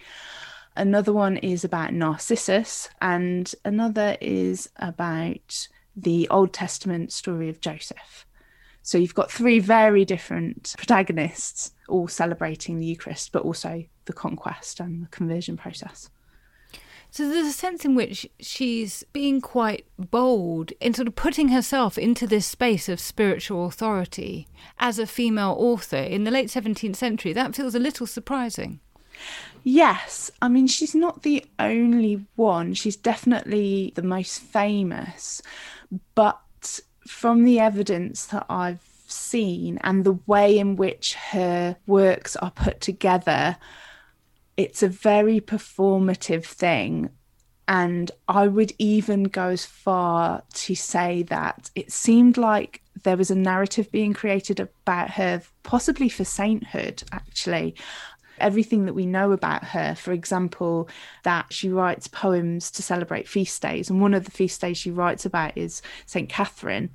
Another 0.77 1.13
one 1.13 1.39
is 1.39 1.65
about 1.65 1.95
Narcissus, 1.95 2.91
and 3.01 3.55
another 3.65 4.19
is 4.21 4.69
about 4.77 5.69
the 5.97 6.29
Old 6.29 6.53
Testament 6.53 7.13
story 7.13 7.49
of 7.49 7.61
Joseph. 7.61 8.27
So 8.83 8.99
you've 8.99 9.15
got 9.15 9.33
three 9.33 9.59
very 9.59 10.05
different 10.05 10.75
protagonists 10.77 11.73
all 11.89 12.09
celebrating 12.09 12.79
the 12.79 12.87
Eucharist, 12.87 13.33
but 13.33 13.43
also 13.43 13.85
the 14.05 14.13
conquest 14.13 14.79
and 14.79 15.03
the 15.03 15.09
conversion 15.09 15.57
process. 15.57 16.11
So 17.11 17.29
there's 17.29 17.47
a 17.47 17.53
sense 17.53 17.85
in 17.87 17.95
which 17.95 18.29
she's 18.39 19.03
being 19.15 19.41
quite 19.41 19.87
bold 19.99 20.73
in 20.81 20.93
sort 20.93 21.09
of 21.09 21.17
putting 21.17 21.49
herself 21.49 21.97
into 21.97 22.27
this 22.27 22.47
space 22.47 22.91
of 22.91 23.01
spiritual 23.01 23.65
authority 23.65 24.47
as 24.79 24.99
a 24.99 25.07
female 25.07 25.57
author 25.59 25.97
in 25.97 26.25
the 26.25 26.31
late 26.31 26.49
17th 26.49 26.97
century. 26.97 27.33
That 27.33 27.57
feels 27.57 27.75
a 27.75 27.79
little 27.79 28.07
surprising. 28.07 28.81
Yes, 29.69 30.31
I 30.41 30.49
mean, 30.49 30.69
she's 30.69 30.95
not 30.95 31.23
the 31.23 31.45
only 31.59 32.25
one. 32.37 32.75
She's 32.75 32.97
definitely 32.97 33.93
the 33.97 34.03
most 34.03 34.41
famous. 34.41 35.43
But 36.15 36.81
from 37.07 37.45
the 37.45 37.59
evidence 37.59 38.27
that 38.27 38.47
I've 38.49 38.85
seen 39.07 39.79
and 39.83 40.05
the 40.05 40.19
way 40.27 40.59
in 40.59 40.77
which 40.77 41.15
her 41.15 41.77
works 41.87 42.37
are 42.37 42.51
put 42.51 42.81
together, 42.81 43.57
it's 44.57 44.83
a 44.83 44.89
very 44.89 45.41
performative 45.41 46.45
thing. 46.45 47.11
And 47.69 48.13
I 48.29 48.47
would 48.47 48.73
even 48.79 49.25
go 49.25 49.49
as 49.49 49.67
far 49.67 50.45
to 50.55 50.75
say 50.77 51.25
that 51.25 51.71
it 51.75 51.91
seemed 51.91 52.37
like 52.37 52.83
there 53.03 53.17
was 53.17 53.31
a 53.31 53.37
narrative 53.37 53.91
being 53.91 54.13
created 54.13 54.61
about 54.61 55.11
her, 55.11 55.43
possibly 55.65 56.09
for 56.09 56.25
sainthood, 56.25 57.03
actually 57.11 57.75
everything 58.39 58.87
that 58.87 58.95
we 58.95 59.07
know 59.07 59.33
about 59.33 59.65
her. 59.65 59.95
For 59.95 60.13
example, 60.13 60.89
that 61.23 61.53
she 61.53 61.69
writes 61.69 62.09
poems 62.09 62.71
to 62.73 62.83
celebrate 62.83 63.29
feast 63.29 63.61
days. 63.63 63.91
And 63.91 64.01
one 64.01 64.15
of 64.15 64.25
the 64.25 64.31
feast 64.31 64.61
days 64.61 64.79
she 64.79 64.91
writes 64.91 65.25
about 65.25 65.57
is 65.57 65.83
St. 66.07 66.29
Catherine. 66.29 66.91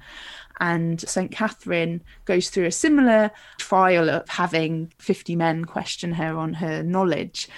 And 0.59 1.01
St. 1.01 1.31
Catherine 1.31 2.03
goes 2.25 2.49
through 2.49 2.65
a 2.65 2.71
similar 2.71 3.31
trial 3.57 4.09
of 4.09 4.29
having 4.29 4.93
50 4.99 5.35
men 5.35 5.65
question 5.65 6.13
her 6.13 6.37
on 6.37 6.53
her 6.55 6.83
knowledge. 6.83 7.49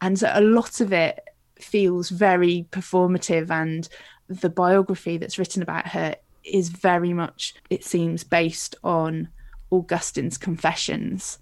And 0.00 0.18
so 0.18 0.30
a 0.32 0.40
lot 0.40 0.80
of 0.80 0.92
it 0.92 1.28
feels 1.58 2.10
very 2.10 2.66
performative. 2.70 3.50
And 3.50 3.88
the 4.28 4.50
biography 4.50 5.16
that's 5.16 5.38
written 5.38 5.62
about 5.62 5.88
her 5.88 6.14
is 6.44 6.68
very 6.68 7.12
much, 7.12 7.54
it 7.70 7.84
seems, 7.84 8.22
based 8.22 8.76
on 8.84 9.28
Augustine's 9.72 10.38
confessions 10.38 11.38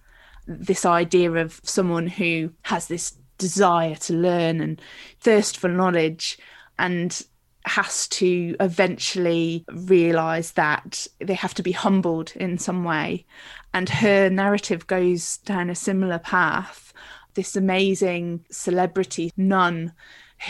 this 0.46 0.84
idea 0.84 1.32
of 1.32 1.60
someone 1.62 2.06
who 2.06 2.52
has 2.62 2.88
this 2.88 3.16
desire 3.38 3.96
to 3.96 4.12
learn 4.14 4.60
and 4.60 4.80
thirst 5.20 5.56
for 5.56 5.68
knowledge 5.68 6.38
and 6.78 7.22
has 7.64 8.08
to 8.08 8.56
eventually 8.60 9.64
realize 9.72 10.52
that 10.52 11.06
they 11.20 11.34
have 11.34 11.54
to 11.54 11.62
be 11.62 11.72
humbled 11.72 12.32
in 12.36 12.58
some 12.58 12.84
way. 12.84 13.24
And 13.72 13.88
her 13.88 14.28
narrative 14.28 14.86
goes 14.86 15.38
down 15.38 15.70
a 15.70 15.74
similar 15.74 16.18
path. 16.18 16.92
This 17.34 17.56
amazing 17.56 18.44
celebrity 18.50 19.32
nun 19.36 19.92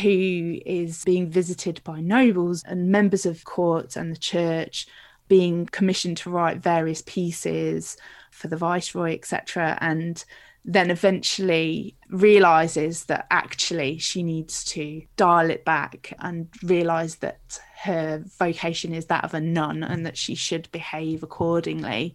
who 0.01 0.59
is 0.65 1.05
being 1.05 1.31
visited 1.31 1.83
by 1.85 2.01
nobles 2.01 2.63
and 2.65 2.91
members 2.91 3.27
of 3.27 3.45
court 3.45 3.95
and 3.95 4.11
the 4.11 4.19
church, 4.19 4.87
being 5.33 5.65
commissioned 5.65 6.19
to 6.19 6.29
write 6.29 6.59
various 6.59 7.01
pieces 7.07 7.97
for 8.31 8.49
the 8.49 8.57
viceroy, 8.57 9.15
etc. 9.15 9.79
And 9.81 10.23
then 10.63 10.91
eventually 10.91 11.97
realizes 12.11 13.05
that 13.05 13.29
actually 13.31 13.97
she 13.97 14.23
needs 14.23 14.63
to 14.63 15.01
dial 15.17 15.49
it 15.49 15.65
back 15.65 16.13
and 16.19 16.49
realize 16.63 17.15
that 17.17 17.59
her 17.85 18.23
vocation 18.39 18.93
is 18.93 19.07
that 19.07 19.25
of 19.25 19.33
a 19.33 19.41
nun 19.41 19.83
and 19.83 20.05
that 20.05 20.19
she 20.19 20.35
should 20.35 20.71
behave 20.71 21.23
accordingly. 21.23 22.15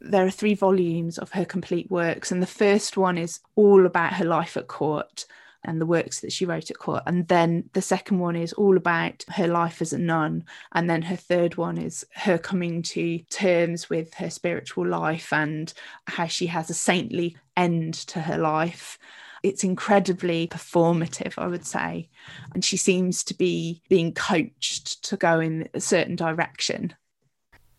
There 0.00 0.24
are 0.24 0.30
three 0.30 0.54
volumes 0.54 1.18
of 1.18 1.32
her 1.32 1.44
complete 1.44 1.90
works, 1.90 2.30
and 2.30 2.40
the 2.40 2.46
first 2.46 2.96
one 2.96 3.18
is 3.18 3.40
all 3.56 3.86
about 3.86 4.12
her 4.12 4.24
life 4.24 4.56
at 4.56 4.68
court 4.68 5.26
and 5.64 5.80
the 5.80 5.86
works 5.86 6.20
that 6.20 6.32
she 6.32 6.46
wrote 6.46 6.70
at 6.70 6.78
court. 6.78 7.02
And 7.06 7.26
then 7.28 7.68
the 7.72 7.82
second 7.82 8.18
one 8.18 8.36
is 8.36 8.52
all 8.52 8.76
about 8.76 9.24
her 9.30 9.48
life 9.48 9.82
as 9.82 9.92
a 9.92 9.98
nun. 9.98 10.44
And 10.72 10.88
then 10.88 11.02
her 11.02 11.16
third 11.16 11.56
one 11.56 11.78
is 11.78 12.06
her 12.14 12.38
coming 12.38 12.82
to 12.82 13.18
terms 13.30 13.90
with 13.90 14.14
her 14.14 14.30
spiritual 14.30 14.86
life 14.86 15.32
and 15.32 15.72
how 16.06 16.26
she 16.26 16.46
has 16.46 16.70
a 16.70 16.74
saintly 16.74 17.36
end 17.56 17.94
to 17.94 18.20
her 18.20 18.38
life. 18.38 18.98
It's 19.42 19.64
incredibly 19.64 20.48
performative, 20.48 21.34
I 21.36 21.46
would 21.46 21.66
say. 21.66 22.08
And 22.54 22.64
she 22.64 22.76
seems 22.76 23.22
to 23.24 23.34
be 23.34 23.82
being 23.88 24.12
coached 24.12 25.04
to 25.04 25.16
go 25.16 25.40
in 25.40 25.68
a 25.74 25.80
certain 25.80 26.16
direction. 26.16 26.94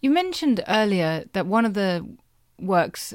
You 0.02 0.12
mentioned 0.12 0.64
earlier 0.68 1.26
that 1.34 1.48
one 1.48 1.66
of 1.66 1.74
the 1.74 2.08
works 2.60 3.14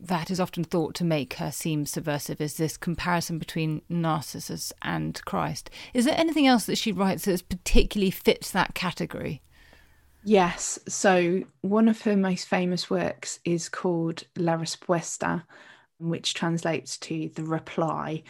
that 0.00 0.30
is 0.30 0.40
often 0.40 0.64
thought 0.64 0.94
to 0.96 1.04
make 1.04 1.34
her 1.34 1.50
seem 1.50 1.86
subversive 1.86 2.40
is 2.40 2.56
this 2.56 2.76
comparison 2.76 3.38
between 3.38 3.82
Narcissus 3.88 4.72
and 4.82 5.22
Christ. 5.24 5.70
Is 5.92 6.04
there 6.04 6.18
anything 6.18 6.46
else 6.46 6.64
that 6.64 6.78
she 6.78 6.92
writes 6.92 7.26
that 7.26 7.48
particularly 7.48 8.10
fits 8.10 8.50
that 8.50 8.74
category? 8.74 9.42
Yes. 10.24 10.78
So 10.88 11.42
one 11.60 11.88
of 11.88 12.02
her 12.02 12.16
most 12.16 12.48
famous 12.48 12.90
works 12.90 13.40
is 13.44 13.68
called 13.68 14.24
La 14.36 14.56
Respuesta, 14.56 15.44
which 15.98 16.34
translates 16.34 16.96
to 16.96 17.30
the 17.34 17.44
reply. 17.44 18.22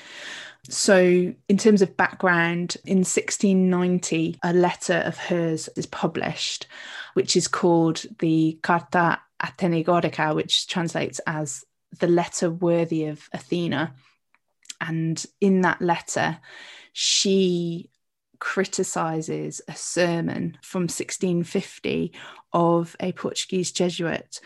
So, 0.69 1.33
in 1.49 1.57
terms 1.57 1.83
of 1.83 1.97
background, 1.97 2.77
in 2.85 2.99
1690, 2.99 4.39
a 4.43 4.53
letter 4.53 5.03
of 5.05 5.17
hers 5.17 5.69
is 5.77 5.87
published, 5.87 6.67
which 7.15 7.37
is 7.37 7.49
called 7.49 8.05
the 8.19 8.59
Carta 8.63 9.21
Atenagórica, 9.43 10.35
which 10.35 10.67
translates 10.67 11.21
as 11.27 11.65
the 11.99 12.07
letter 12.07 12.51
worthy 12.51 13.07
of 13.07 13.29
Athena. 13.33 13.95
And 14.81 15.25
in 15.41 15.63
that 15.63 15.83
letter, 15.83 16.39
she 16.93 17.91
criticizes 18.39 19.61
a 19.69 19.75
sermon 19.75 20.59
from 20.63 20.83
1650 20.83 22.13
of 22.53 22.97
a 22.99 23.13
Portuguese 23.13 23.71
Jesuit. 23.71 24.41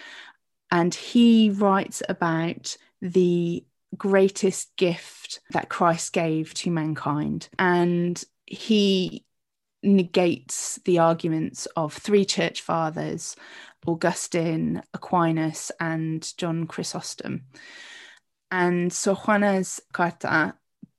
And 0.70 0.94
he 0.94 1.50
writes 1.50 2.02
about 2.08 2.76
the 3.00 3.64
greatest 3.96 4.74
gift 4.76 5.40
that 5.50 5.68
Christ 5.68 6.12
gave 6.12 6.52
to 6.54 6.70
mankind. 6.70 7.48
And 7.58 8.22
he 8.44 9.24
negates 9.82 10.80
the 10.84 10.98
arguments 10.98 11.66
of 11.76 11.92
three 11.92 12.24
church 12.24 12.62
fathers 12.62 13.36
Augustine, 13.86 14.82
Aquinas, 14.92 15.70
and 15.80 16.32
John 16.36 16.66
Chrysostom. 16.66 17.42
And 18.50 18.92
Sor 18.92 19.16
Juana's 19.16 19.80
Carta, 19.92 20.54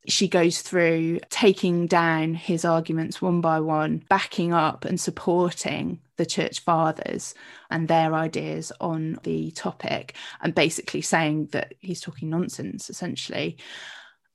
she 0.08 0.28
goes 0.28 0.62
through 0.62 1.20
taking 1.30 1.88
down 1.88 2.34
his 2.34 2.66
arguments 2.66 3.22
one 3.22 3.42
by 3.42 3.60
one, 3.60 4.04
backing 4.10 4.54
up 4.54 4.86
and 4.86 5.00
supporting 5.00 6.02
the 6.18 6.26
church 6.26 6.60
fathers 6.60 7.34
and 7.70 7.88
their 7.88 8.14
ideas 8.14 8.72
on 8.80 9.20
the 9.24 9.52
topic, 9.52 10.16
and 10.42 10.56
basically 10.56 11.02
saying 11.02 11.48
that 11.48 11.74
he's 11.80 12.02
talking 12.02 12.30
nonsense, 12.30 12.90
essentially. 12.90 13.58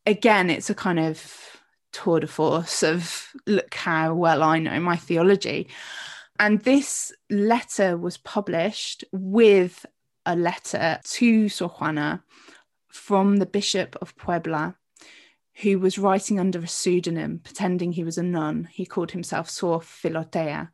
Again, 0.06 0.50
it's 0.50 0.70
a 0.70 0.74
kind 0.74 0.98
of 0.98 1.60
tour 1.92 2.20
de 2.20 2.26
force 2.26 2.82
of 2.82 3.32
look 3.46 3.74
how 3.74 4.14
well 4.14 4.42
I 4.42 4.58
know 4.58 4.78
my 4.80 4.96
theology. 4.96 5.68
And 6.40 6.62
this 6.62 7.12
letter 7.28 7.98
was 7.98 8.16
published 8.16 9.04
with 9.12 9.84
a 10.24 10.34
letter 10.34 10.98
to 11.04 11.50
Sor 11.50 11.68
Juana 11.68 12.24
from 12.88 13.36
the 13.36 13.46
Bishop 13.46 13.94
of 14.00 14.16
Puebla, 14.16 14.74
who 15.56 15.78
was 15.78 15.98
writing 15.98 16.40
under 16.40 16.58
a 16.58 16.66
pseudonym, 16.66 17.40
pretending 17.44 17.92
he 17.92 18.04
was 18.04 18.16
a 18.16 18.22
nun. 18.22 18.70
He 18.72 18.86
called 18.86 19.10
himself 19.10 19.50
Sor 19.50 19.80
Filotea. 19.80 20.70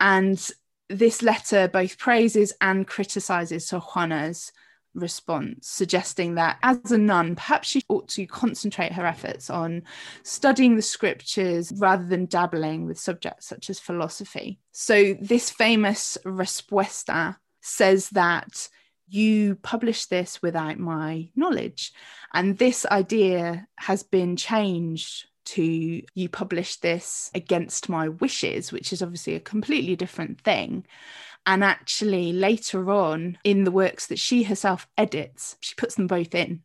And 0.00 0.50
this 0.90 1.22
letter 1.22 1.66
both 1.66 1.96
praises 1.96 2.52
and 2.60 2.86
criticizes 2.86 3.66
Sor 3.66 3.80
Juana's 3.80 4.52
response, 4.94 5.68
suggesting 5.68 6.34
that 6.34 6.58
as 6.62 6.90
a 6.90 6.98
nun, 6.98 7.36
perhaps 7.36 7.68
she 7.68 7.82
ought 7.88 8.08
to 8.08 8.26
concentrate 8.26 8.92
her 8.92 9.06
efforts 9.06 9.50
on 9.50 9.82
studying 10.22 10.76
the 10.76 10.82
scriptures 10.82 11.72
rather 11.76 12.04
than 12.04 12.26
dabbling 12.26 12.86
with 12.86 12.98
subjects 12.98 13.46
such 13.46 13.70
as 13.70 13.78
philosophy. 13.78 14.58
So, 14.72 15.14
this 15.20 15.50
famous 15.50 16.18
respuesta 16.24 17.36
says 17.60 18.08
that 18.10 18.68
you 19.08 19.56
publish 19.56 20.06
this 20.06 20.40
without 20.40 20.78
my 20.78 21.30
knowledge. 21.34 21.92
And 22.32 22.56
this 22.58 22.86
idea 22.86 23.66
has 23.76 24.02
been 24.02 24.36
changed 24.36 25.26
to 25.46 26.02
you 26.14 26.28
publish 26.28 26.76
this 26.76 27.30
against 27.34 27.88
my 27.88 28.08
wishes, 28.08 28.70
which 28.70 28.92
is 28.92 29.02
obviously 29.02 29.34
a 29.34 29.40
completely 29.40 29.96
different 29.96 30.40
thing. 30.40 30.86
And 31.46 31.64
actually, 31.64 32.32
later 32.32 32.90
on 32.90 33.38
in 33.44 33.64
the 33.64 33.70
works 33.70 34.06
that 34.08 34.18
she 34.18 34.42
herself 34.42 34.86
edits, 34.96 35.56
she 35.60 35.74
puts 35.74 35.94
them 35.94 36.06
both 36.06 36.34
in. 36.34 36.62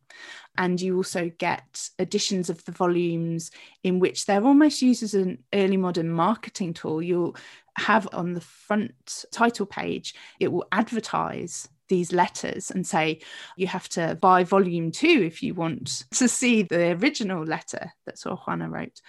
And 0.58 0.80
you 0.80 0.96
also 0.96 1.30
get 1.38 1.90
editions 1.98 2.48
of 2.48 2.64
the 2.64 2.72
volumes 2.72 3.50
in 3.82 3.98
which 3.98 4.26
they're 4.26 4.44
almost 4.44 4.82
used 4.82 5.02
as 5.02 5.14
an 5.14 5.42
early 5.52 5.76
modern 5.76 6.10
marketing 6.10 6.74
tool. 6.74 7.02
You'll 7.02 7.36
have 7.78 8.08
on 8.12 8.32
the 8.32 8.40
front 8.40 9.24
title 9.32 9.66
page, 9.66 10.14
it 10.40 10.50
will 10.50 10.66
advertise 10.72 11.68
these 11.88 12.12
letters 12.12 12.70
and 12.70 12.86
say 12.86 13.20
you 13.56 13.66
have 13.66 13.88
to 13.88 14.16
buy 14.20 14.44
volume 14.44 14.90
two 14.90 15.22
if 15.24 15.42
you 15.42 15.54
want 15.54 16.04
to 16.12 16.28
see 16.28 16.62
the 16.62 16.92
original 16.92 17.44
letter 17.44 17.92
that 18.06 18.18
Sor 18.18 18.36
Juana 18.36 18.68
wrote. 18.68 19.00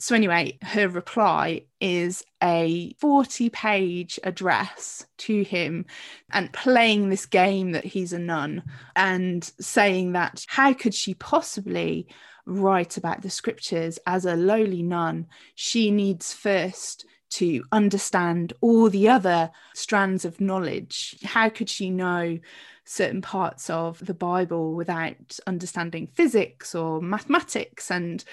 So, 0.00 0.14
anyway, 0.14 0.58
her 0.62 0.88
reply 0.88 1.62
is 1.80 2.24
a 2.40 2.94
40 3.00 3.50
page 3.50 4.20
address 4.22 5.04
to 5.18 5.42
him 5.42 5.86
and 6.32 6.52
playing 6.52 7.08
this 7.08 7.26
game 7.26 7.72
that 7.72 7.84
he's 7.84 8.12
a 8.12 8.18
nun 8.18 8.62
and 8.94 9.42
saying 9.60 10.12
that 10.12 10.44
how 10.46 10.72
could 10.72 10.94
she 10.94 11.14
possibly 11.14 12.06
write 12.46 12.96
about 12.96 13.22
the 13.22 13.30
scriptures 13.30 13.98
as 14.06 14.24
a 14.24 14.36
lowly 14.36 14.84
nun? 14.84 15.26
She 15.56 15.90
needs 15.90 16.32
first 16.32 17.04
to 17.30 17.64
understand 17.72 18.52
all 18.60 18.88
the 18.88 19.08
other 19.08 19.50
strands 19.74 20.24
of 20.24 20.40
knowledge. 20.40 21.16
How 21.24 21.48
could 21.48 21.68
she 21.68 21.90
know 21.90 22.38
certain 22.84 23.20
parts 23.20 23.68
of 23.68 24.04
the 24.06 24.14
Bible 24.14 24.74
without 24.74 25.38
understanding 25.46 26.08
physics 26.14 26.74
or 26.74 27.02
mathematics? 27.02 27.90
And 27.90 28.24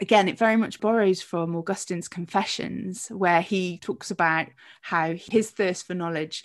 again, 0.00 0.28
it 0.28 0.38
very 0.38 0.56
much 0.56 0.80
borrows 0.80 1.22
from 1.22 1.54
Augustine's 1.56 2.08
Confessions, 2.08 3.08
where 3.08 3.40
he 3.40 3.78
talks 3.78 4.10
about 4.10 4.48
how 4.80 5.14
his 5.14 5.50
thirst 5.50 5.86
for 5.86 5.94
knowledge 5.94 6.44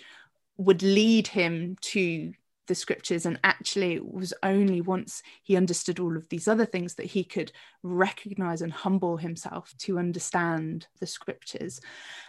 would 0.56 0.82
lead 0.82 1.26
him 1.28 1.76
to 1.80 2.32
the 2.70 2.74
scriptures 2.76 3.26
and 3.26 3.36
actually 3.42 3.94
it 3.94 4.12
was 4.12 4.32
only 4.44 4.80
once 4.80 5.24
he 5.42 5.56
understood 5.56 5.98
all 5.98 6.16
of 6.16 6.28
these 6.28 6.46
other 6.46 6.64
things 6.64 6.94
that 6.94 7.06
he 7.06 7.24
could 7.24 7.50
recognize 7.82 8.62
and 8.62 8.72
humble 8.72 9.16
himself 9.16 9.74
to 9.76 9.98
understand 9.98 10.86
the 11.00 11.06
scriptures. 11.06 11.80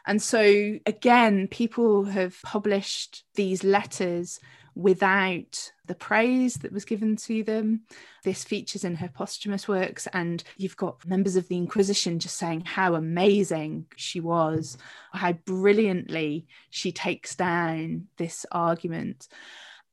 And 0.07 0.19
so 0.19 0.79
again 0.87 1.47
people 1.47 2.05
have 2.05 2.41
published 2.41 3.23
these 3.35 3.63
letters 3.63 4.39
without 4.75 5.71
the 5.85 5.95
praise 5.95 6.55
that 6.55 6.71
was 6.71 6.85
given 6.85 7.15
to 7.17 7.43
them. 7.43 7.81
This 8.23 8.43
features 8.43 8.83
in 8.83 8.95
her 8.95 9.09
posthumous 9.09 9.67
works, 9.67 10.07
and 10.13 10.43
you've 10.57 10.77
got 10.77 11.05
members 11.05 11.35
of 11.35 11.47
the 11.47 11.57
Inquisition 11.57 12.19
just 12.19 12.37
saying 12.37 12.61
how 12.61 12.95
amazing 12.95 13.87
she 13.95 14.19
was, 14.19 14.77
how 15.11 15.33
brilliantly 15.33 16.47
she 16.69 16.91
takes 16.91 17.35
down 17.35 18.07
this 18.17 18.45
argument. 18.51 19.27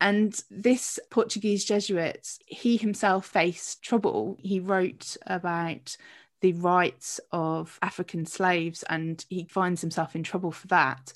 And 0.01 0.41
this 0.51 1.01
Portuguese 1.11 1.65
Jesuit, 1.65 2.39
he 2.47 2.77
himself 2.77 3.27
faced 3.27 3.83
trouble. 3.83 4.37
He 4.41 4.61
wrote 4.61 5.17
about 5.27 5.97
the 6.41 6.53
rights 6.53 7.21
of 7.33 7.79
African 7.83 8.25
slaves 8.25 8.85
and 8.89 9.25
he 9.29 9.47
finds 9.51 9.81
himself 9.81 10.15
in 10.15 10.23
trouble 10.23 10.53
for 10.53 10.69
that. 10.69 11.13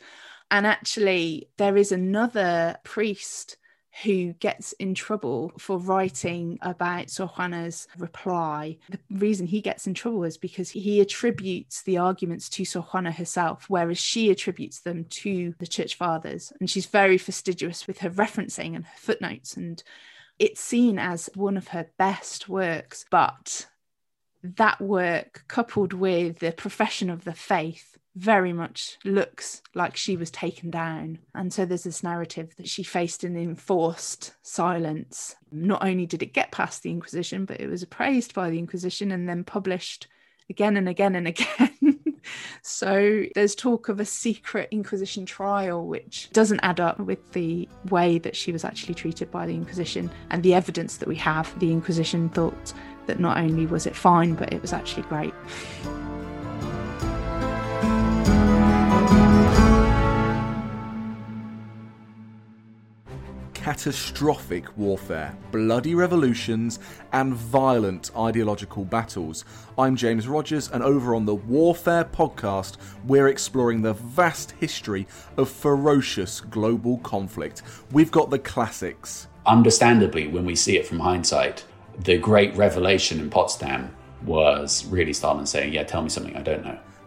And 0.53 0.67
actually, 0.67 1.49
there 1.57 1.79
is 1.79 1.93
another 1.93 2.77
priest 2.85 3.57
who 4.05 4.35
gets 4.35 4.73
in 4.75 4.95
trouble 4.95 5.51
for 5.59 5.79
writing 5.79 6.59
about 6.61 7.09
Sor 7.09 7.27
Juana's 7.27 7.89
reply. 7.97 8.77
The 8.91 8.99
reason 9.11 9.47
he 9.47 9.63
gets 9.63 9.87
in 9.87 9.95
trouble 9.95 10.25
is 10.25 10.37
because 10.37 10.69
he 10.69 11.01
attributes 11.01 11.83
the 11.83 11.97
arguments 11.97 12.51
to 12.51 12.67
Sor 12.67 12.83
Juana 12.83 13.13
herself, 13.13 13.65
whereas 13.69 13.99
she 13.99 14.31
attributes 14.31 14.81
them 14.81 15.07
to 15.07 15.55
the 15.59 15.67
church 15.67 15.95
fathers. 15.95 16.53
And 16.61 16.69
she's 16.69 16.87
very 16.87 17.17
fastidious 17.17 17.87
with 17.87 17.99
her 18.01 18.11
referencing 18.11 18.77
and 18.77 18.85
her 18.85 18.99
footnotes. 18.99 19.57
And 19.57 19.83
it's 20.39 20.61
seen 20.61 20.99
as 20.99 21.31
one 21.35 21.57
of 21.57 21.69
her 21.69 21.89
best 21.97 22.47
works. 22.51 23.07
But 23.11 23.69
that 24.43 24.83
work, 24.83 25.45
coupled 25.49 25.95
with 25.95 26.41
the 26.41 26.53
profession 26.53 27.09
of 27.09 27.25
the 27.25 27.35
faith, 27.35 27.97
very 28.15 28.53
much 28.53 28.99
looks 29.05 29.63
like 29.75 29.97
she 29.97 30.17
was 30.17 30.31
taken 30.31 30.71
down. 30.71 31.19
And 31.35 31.53
so 31.53 31.65
there's 31.65 31.85
this 31.85 32.03
narrative 32.03 32.55
that 32.57 32.69
she 32.69 32.83
faced 32.83 33.25
an 33.25 33.37
enforced 33.37 34.35
silence. 34.43 35.35
Not 35.51 35.85
only 35.85 36.07
did 36.07 36.23
it 36.23 36.35
get 36.35 36.53
past 36.53 36.83
the 36.83 36.91
Inquisition, 36.91 37.45
but 37.45 37.61
it 37.61 37.69
was 37.69 37.83
appraised 37.83 38.35
by 38.35 38.51
the 38.51 38.59
Inquisition 38.59 39.13
and 39.13 39.29
then 39.29 39.45
published 39.45 40.09
again 40.51 40.77
and 40.77 40.89
again 40.89 41.15
and 41.15 41.29
again. 41.29 42.01
so 42.63 43.25
there's 43.35 43.55
talk 43.55 43.89
of 43.89 43.99
a 43.99 44.05
secret 44.05 44.69
Inquisition 44.71 45.25
trial, 45.25 45.87
which 45.87 46.29
doesn't 46.33 46.61
add 46.61 46.81
up 46.81 46.99
with 47.01 47.33
the 47.33 47.69
way 47.89 48.19
that 48.19 48.37
she 48.37 48.53
was 48.53 48.65
actually 48.65 48.95
treated 48.95 49.31
by 49.31 49.47
the 49.47 49.55
Inquisition 49.55 50.11
and 50.31 50.43
the 50.43 50.55
evidence 50.55 50.99
that 50.99 51.09
we 51.09 51.17
have. 51.17 51.59
The 51.61 51.73
Inquisition 51.73 52.29
thought 52.29 52.75
that 53.07 53.19
not 53.19 53.39
only 53.39 53.65
was 53.65 53.87
it 53.87 53.97
fine, 53.97 54.35
but 54.35 54.53
it 54.53 54.61
was 54.61 54.73
actually 54.73 55.03
great. 55.05 55.35
Catastrophic 63.63 64.77
warfare, 64.77 65.37
bloody 65.53 65.95
revolutions, 65.95 66.81
and 67.13 67.33
violent 67.33 68.11
ideological 68.17 68.85
battles. 68.85 69.45
I'm 69.79 69.95
James 69.95 70.27
Rogers, 70.27 70.69
and 70.73 70.83
over 70.83 71.15
on 71.15 71.27
the 71.27 71.37
Warfare 71.37 72.05
podcast, 72.05 72.79
we're 73.07 73.29
exploring 73.29 73.81
the 73.81 73.93
vast 73.93 74.51
history 74.59 75.07
of 75.37 75.49
ferocious 75.49 76.41
global 76.41 76.99
conflict. 76.99 77.63
We've 77.93 78.11
got 78.11 78.31
the 78.31 78.41
classics. 78.41 79.29
Understandably, 79.47 80.27
when 80.27 80.45
we 80.45 80.57
see 80.57 80.77
it 80.77 80.85
from 80.85 80.99
hindsight, 80.99 81.65
the 82.01 82.19
great 82.19 82.57
revelation 82.57 83.21
in 83.21 83.31
Potsdam 83.31 83.95
was 84.25 84.85
really 84.87 85.13
Stalin 85.13 85.47
saying, 85.47 85.73
Yeah, 85.73 85.85
tell 85.85 86.03
me 86.03 86.09
something 86.09 86.37
I 86.37 86.43
don't 86.43 86.65
know. 86.65 86.81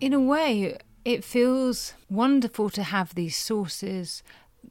In 0.00 0.12
a 0.12 0.20
way, 0.20 0.76
it 1.04 1.24
feels 1.24 1.94
wonderful 2.08 2.70
to 2.70 2.82
have 2.82 3.14
these 3.14 3.36
sources 3.36 4.22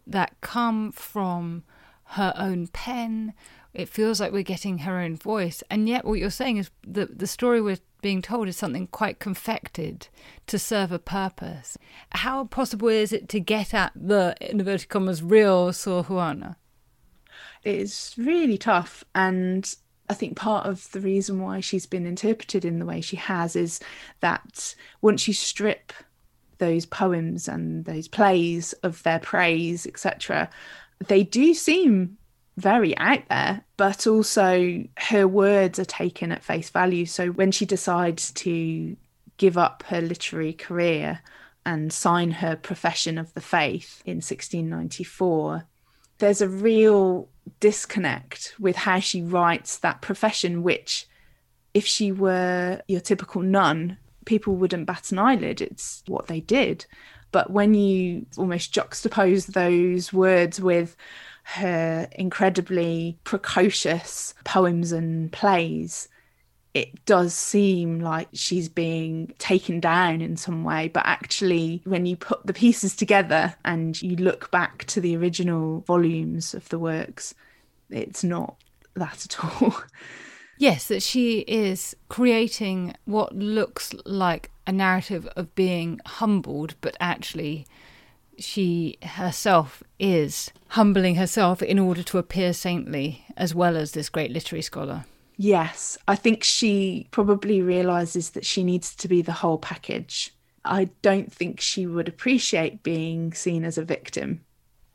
that 0.08 0.40
come 0.42 0.92
from 0.92 1.64
her 2.06 2.34
own 2.38 2.68
pen. 2.68 3.34
It 3.74 3.90
feels 3.90 4.20
like 4.20 4.32
we're 4.32 4.44
getting 4.44 4.80
her 4.80 5.00
own 5.00 5.16
voice. 5.16 5.64
And 5.70 5.88
yet, 5.88 6.06
what 6.06 6.20
you're 6.20 6.30
saying 6.30 6.58
is 6.58 6.72
the, 6.86 7.06
the 7.06 7.28
story 7.28 7.62
we're 7.62 7.78
being 8.02 8.22
told 8.22 8.48
is 8.48 8.58
something 8.58 8.88
quite 8.88 9.20
confected 9.20 10.08
to 10.48 10.60
serve 10.60 10.92
a 10.92 11.00
purpose. 11.00 11.78
How 12.12 12.46
possible 12.46 12.90
is 12.90 13.14
it 13.14 13.30
to 13.30 13.40
get 13.40 13.74
at 13.74 13.92
the, 13.96 14.36
in 14.42 14.60
inverted 14.60 14.90
commas, 14.90 15.24
real 15.24 15.74
Sor 15.74 16.04
Juana? 16.04 16.58
It's 17.64 18.16
really 18.18 18.58
tough. 18.58 19.04
And 19.16 19.74
I 20.10 20.14
think 20.14 20.36
part 20.36 20.66
of 20.66 20.92
the 20.92 21.00
reason 21.00 21.42
why 21.42 21.60
she's 21.60 21.86
been 21.86 22.06
interpreted 22.06 22.66
in 22.66 22.80
the 22.80 22.86
way 22.86 23.02
she 23.02 23.16
has 23.16 23.56
is 23.56 23.80
that 24.20 24.76
once 25.02 25.28
you 25.28 25.34
strip 25.34 25.94
those 26.58 26.86
poems 26.86 27.48
and 27.48 27.86
those 27.86 28.08
plays 28.08 28.74
of 28.84 29.02
their 29.04 29.20
praise, 29.20 29.88
etc., 29.88 30.50
they 31.08 31.24
do 31.24 31.54
seem 31.54 32.18
very 32.58 32.96
out 32.98 33.28
there, 33.30 33.64
but 33.78 34.06
also 34.06 34.84
her 34.98 35.28
words 35.28 35.80
are 35.80 35.86
taken 35.86 36.32
at 36.32 36.44
face 36.44 36.70
value. 36.70 37.06
So 37.06 37.30
when 37.30 37.52
she 37.52 37.66
decides 37.66 38.32
to 38.32 38.96
give 39.38 39.58
up 39.58 39.84
her 39.88 40.02
literary 40.02 40.54
career 40.54 41.22
and 41.66 41.92
sign 41.92 42.32
her 42.32 42.56
profession 42.56 43.18
of 43.18 43.34
the 43.34 43.42
faith 43.42 44.04
in 44.06 44.18
1694, 44.18 45.64
there's 46.24 46.42
a 46.42 46.48
real 46.48 47.28
disconnect 47.60 48.56
with 48.58 48.78
how 48.78 48.98
she 48.98 49.22
writes 49.22 49.80
that 49.80 50.02
profession, 50.02 50.64
which, 50.64 51.06
if 51.74 51.86
she 51.86 52.14
were 52.14 52.82
your 52.88 53.02
typical 53.02 53.42
nun, 53.42 53.98
people 54.24 54.56
wouldn't 54.56 54.86
bat 54.86 55.12
an 55.12 55.20
eyelid. 55.20 55.60
It's 55.60 56.02
what 56.08 56.28
they 56.28 56.40
did. 56.40 56.86
But 57.34 57.50
when 57.50 57.74
you 57.74 58.26
almost 58.38 58.74
juxtapose 58.74 59.48
those 59.48 60.14
words 60.14 60.62
with 60.62 60.96
her 61.44 62.08
incredibly 62.14 63.18
precocious 63.26 64.34
poems 64.46 64.94
and 64.94 65.30
plays, 65.30 66.08
it 66.74 67.06
does 67.06 67.34
seem 67.34 68.00
like 68.00 68.28
she's 68.34 68.68
being 68.68 69.34
taken 69.38 69.80
down 69.80 70.22
in 70.22 70.38
some 70.38 70.64
way. 70.64 70.88
But 70.88 71.06
actually, 71.06 71.82
when 71.86 72.06
you 72.06 72.16
put 72.16 72.46
the 72.46 72.54
pieces 72.54 72.96
together 72.96 73.56
and 73.64 74.02
you 74.02 74.16
look 74.16 74.50
back 74.50 74.86
to 74.86 75.00
the 75.00 75.16
original 75.16 75.82
volumes 75.82 76.54
of 76.54 76.68
the 76.70 76.80
works, 76.80 77.36
it's 77.90 78.24
not 78.24 78.58
that 78.96 79.26
at 79.26 79.44
all. 79.44 79.76
Yes, 80.56 80.88
that 80.88 81.02
she 81.02 81.40
is 81.40 81.96
creating 82.10 82.94
what 83.06 83.36
looks 83.36 83.92
like 84.06 84.52
a 84.68 84.72
narrative 84.72 85.28
of 85.36 85.54
being 85.56 86.00
humbled, 86.06 86.76
but 86.80 86.96
actually 87.00 87.66
she 88.38 88.98
herself 89.02 89.84
is 90.00 90.52
humbling 90.70 91.16
herself 91.16 91.62
in 91.62 91.80
order 91.80 92.04
to 92.04 92.18
appear 92.18 92.54
saintly 92.54 93.26
as 93.36 93.54
well 93.54 93.76
as 93.76 93.92
this 93.92 94.10
great 94.10 94.32
literary 94.32 94.62
scholar. 94.62 95.06
Yes, 95.38 95.98
I 96.08 96.16
think 96.16 96.44
she 96.44 97.08
probably 97.12 97.62
realizes 97.62 98.32
that 98.32 98.46
she 98.46 98.64
needs 98.64 98.96
to 98.96 99.08
be 99.08 99.22
the 99.22 99.32
whole 99.32 99.58
package. 99.58 100.34
I 100.66 100.90
don't 101.02 101.32
think 101.32 101.60
she 101.60 101.86
would 101.86 102.08
appreciate 102.08 102.84
being 102.84 103.34
seen 103.34 103.64
as 103.66 103.78
a 103.78 103.84
victim. 103.84 104.42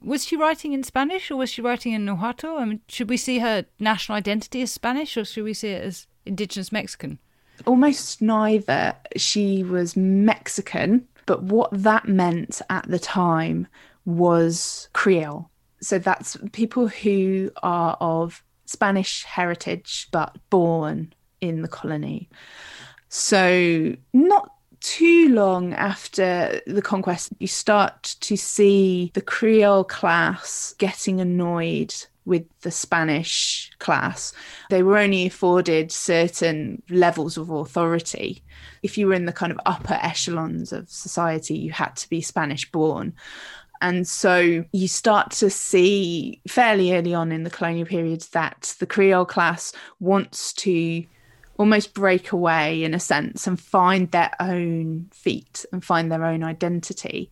Was 0.03 0.25
she 0.25 0.37
writing 0.37 0.73
in 0.73 0.85
Spanish 0.85 1.31
or 1.31 1.37
was 1.37 1.51
she 1.51 1.61
writing 1.61 1.93
in 1.93 2.05
Nahuatl? 2.05 2.57
I 2.59 2.65
mean, 2.65 2.81
should 2.89 3.09
we 3.09 3.17
see 3.17 3.41
her 3.41 3.67
national 3.81 4.17
identity 4.17 4.63
as 4.63 4.71
Spanish 4.71 5.17
or 5.17 5.25
should 5.25 5.45
we 5.45 5.55
see 5.55 5.71
it 5.71 5.83
as 5.83 6.07
indigenous 6.25 6.71
Mexican? 6.71 7.19
Almost 7.67 8.23
neither. 8.23 8.95
She 9.17 9.65
was 9.65 9.97
Mexican, 9.97 11.09
but 11.27 11.43
what 11.43 11.71
that 11.73 12.07
meant 12.07 12.63
at 12.71 12.89
the 12.89 13.01
time 13.01 13.67
was 14.05 14.89
Creole. 14.93 15.51
So 15.81 15.99
that's 15.99 16.37
people 16.53 16.89
who 16.89 17.51
are 17.63 17.97
of 18.01 18.43
Spanish 18.69 19.25
heritage 19.25 20.09
but 20.11 20.37
born 20.51 21.13
in 21.41 21.63
the 21.63 21.69
colony. 21.69 22.29
So, 23.09 23.95
not 24.13 24.53
too 24.81 25.31
long 25.31 25.75
after 25.75 26.61
the 26.67 26.83
conquest, 26.83 27.33
you 27.39 27.47
start 27.47 28.17
to 28.21 28.37
see 28.37 29.11
the 29.15 29.21
Creole 29.21 29.85
class 29.85 30.75
getting 30.79 31.21
annoyed 31.21 31.95
with 32.25 32.45
the 32.61 32.71
Spanish 32.71 33.71
class. 33.79 34.35
They 34.69 34.83
were 34.83 34.99
only 34.99 35.27
afforded 35.27 35.91
certain 35.91 36.83
levels 36.91 37.39
of 37.39 37.49
authority. 37.49 38.45
If 38.83 38.99
you 38.99 39.07
were 39.07 39.15
in 39.15 39.25
the 39.25 39.33
kind 39.33 39.51
of 39.51 39.59
upper 39.65 39.95
echelons 39.95 40.71
of 40.73 40.91
society, 40.91 41.57
you 41.57 41.73
had 41.73 41.97
to 41.97 42.09
be 42.11 42.21
Spanish 42.21 42.71
born. 42.71 43.15
And 43.81 44.07
so 44.07 44.65
you 44.73 44.89
start 44.89 45.31
to 45.33 45.51
see 45.51 46.41
fairly 46.49 46.95
early 46.95 47.15
on 47.15 47.33
in 47.33 47.45
the 47.45 47.51
colonial 47.51 47.87
periods 47.87 48.29
that 48.31 48.75
the 48.79 48.87
Creole 48.87 49.25
class 49.25 49.73
wants 50.01 50.53
to 50.55 51.05
almost 51.59 51.93
break 51.93 52.33
away 52.33 52.85
in 52.85 52.95
a 52.95 53.01
sense 53.01 53.47
and 53.47 53.61
find 53.61 54.11
their 54.11 54.31
own 54.41 55.09
feet 55.13 55.65
and 55.73 55.85
find 55.85 56.11
their 56.11 56.25
own 56.25 56.45
identity. 56.45 57.31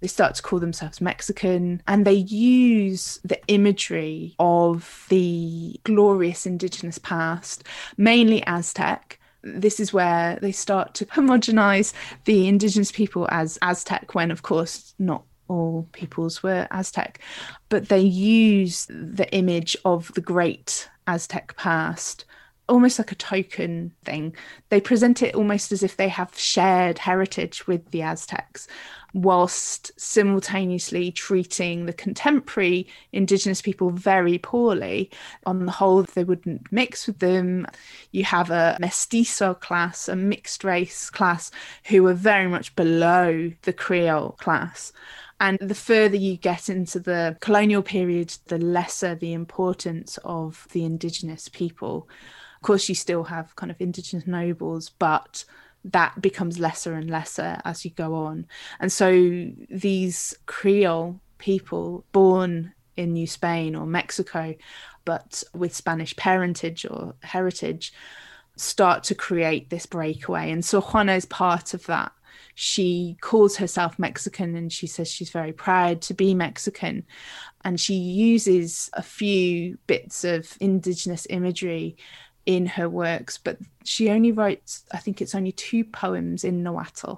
They 0.00 0.08
start 0.08 0.34
to 0.34 0.42
call 0.42 0.58
themselves 0.58 1.00
Mexican 1.00 1.82
and 1.86 2.04
they 2.04 2.12
use 2.12 3.18
the 3.24 3.40
imagery 3.48 4.34
of 4.38 5.06
the 5.08 5.80
glorious 5.84 6.44
indigenous 6.44 6.98
past, 6.98 7.64
mainly 7.96 8.44
Aztec, 8.46 9.18
this 9.42 9.78
is 9.78 9.92
where 9.92 10.38
they 10.42 10.52
start 10.52 10.94
to 10.94 11.06
homogenize 11.16 11.92
the 12.24 12.48
indigenous 12.48 12.92
people 12.92 13.28
as 13.30 13.58
Aztec, 13.62 14.14
when 14.14 14.30
of 14.30 14.42
course 14.42 14.94
not 14.98 15.24
all 15.48 15.88
peoples 15.92 16.42
were 16.42 16.66
Aztec, 16.70 17.20
but 17.68 17.88
they 17.88 18.00
use 18.00 18.86
the 18.88 19.28
image 19.32 19.76
of 19.84 20.12
the 20.14 20.20
great 20.20 20.88
Aztec 21.06 21.56
past 21.56 22.24
almost 22.68 22.98
like 22.98 23.12
a 23.12 23.16
token 23.16 23.92
thing. 24.04 24.34
They 24.68 24.80
present 24.80 25.22
it 25.22 25.34
almost 25.34 25.72
as 25.72 25.82
if 25.82 25.96
they 25.96 26.08
have 26.08 26.36
shared 26.36 26.98
heritage 26.98 27.66
with 27.66 27.90
the 27.90 28.02
Aztecs, 28.02 28.66
whilst 29.14 29.98
simultaneously 29.98 31.12
treating 31.12 31.86
the 31.86 31.92
contemporary 31.92 32.86
indigenous 33.12 33.62
people 33.62 33.90
very 33.90 34.38
poorly. 34.38 35.10
On 35.46 35.64
the 35.64 35.72
whole, 35.72 36.02
they 36.02 36.24
wouldn't 36.24 36.70
mix 36.72 37.06
with 37.06 37.20
them. 37.20 37.66
You 38.10 38.24
have 38.24 38.50
a 38.50 38.76
mestizo 38.80 39.54
class, 39.54 40.08
a 40.08 40.16
mixed 40.16 40.64
race 40.64 41.08
class, 41.08 41.50
who 41.86 42.06
are 42.06 42.14
very 42.14 42.48
much 42.48 42.74
below 42.76 43.52
the 43.62 43.72
Creole 43.72 44.32
class. 44.40 44.92
And 45.38 45.58
the 45.58 45.74
further 45.74 46.16
you 46.16 46.36
get 46.36 46.68
into 46.68 46.98
the 46.98 47.36
colonial 47.40 47.82
period, 47.82 48.36
the 48.46 48.58
lesser 48.58 49.14
the 49.14 49.34
importance 49.34 50.18
of 50.24 50.66
the 50.72 50.84
indigenous 50.84 51.48
people. 51.48 52.08
Of 52.56 52.62
course, 52.62 52.88
you 52.88 52.94
still 52.94 53.24
have 53.24 53.54
kind 53.56 53.70
of 53.70 53.80
indigenous 53.80 54.26
nobles, 54.26 54.90
but 54.98 55.44
that 55.84 56.20
becomes 56.20 56.58
lesser 56.58 56.94
and 56.94 57.10
lesser 57.10 57.60
as 57.64 57.84
you 57.84 57.90
go 57.90 58.14
on. 58.14 58.46
And 58.80 58.90
so 58.90 59.50
these 59.70 60.34
Creole 60.46 61.20
people 61.38 62.04
born 62.12 62.72
in 62.96 63.12
New 63.12 63.26
Spain 63.26 63.76
or 63.76 63.86
Mexico, 63.86 64.54
but 65.04 65.44
with 65.54 65.74
Spanish 65.74 66.16
parentage 66.16 66.86
or 66.86 67.14
heritage, 67.22 67.92
start 68.56 69.04
to 69.04 69.14
create 69.14 69.68
this 69.68 69.86
breakaway. 69.86 70.50
And 70.50 70.64
so 70.64 70.80
Juana 70.80 71.12
is 71.12 71.26
part 71.26 71.74
of 71.74 71.86
that 71.86 72.12
she 72.58 73.18
calls 73.20 73.58
herself 73.58 73.98
Mexican 73.98 74.56
and 74.56 74.72
she 74.72 74.86
says 74.86 75.12
she's 75.12 75.28
very 75.28 75.52
proud 75.52 76.00
to 76.00 76.14
be 76.14 76.32
Mexican. 76.32 77.04
And 77.66 77.78
she 77.78 77.94
uses 77.96 78.88
a 78.94 79.02
few 79.02 79.76
bits 79.86 80.24
of 80.24 80.56
indigenous 80.58 81.26
imagery 81.28 81.98
in 82.46 82.64
her 82.64 82.88
works, 82.88 83.36
but 83.36 83.58
she 83.84 84.08
only 84.08 84.32
writes, 84.32 84.84
I 84.90 84.96
think 84.96 85.20
it's 85.20 85.34
only 85.34 85.52
two 85.52 85.84
poems 85.84 86.44
in 86.44 86.62
Nahuatl. 86.62 87.16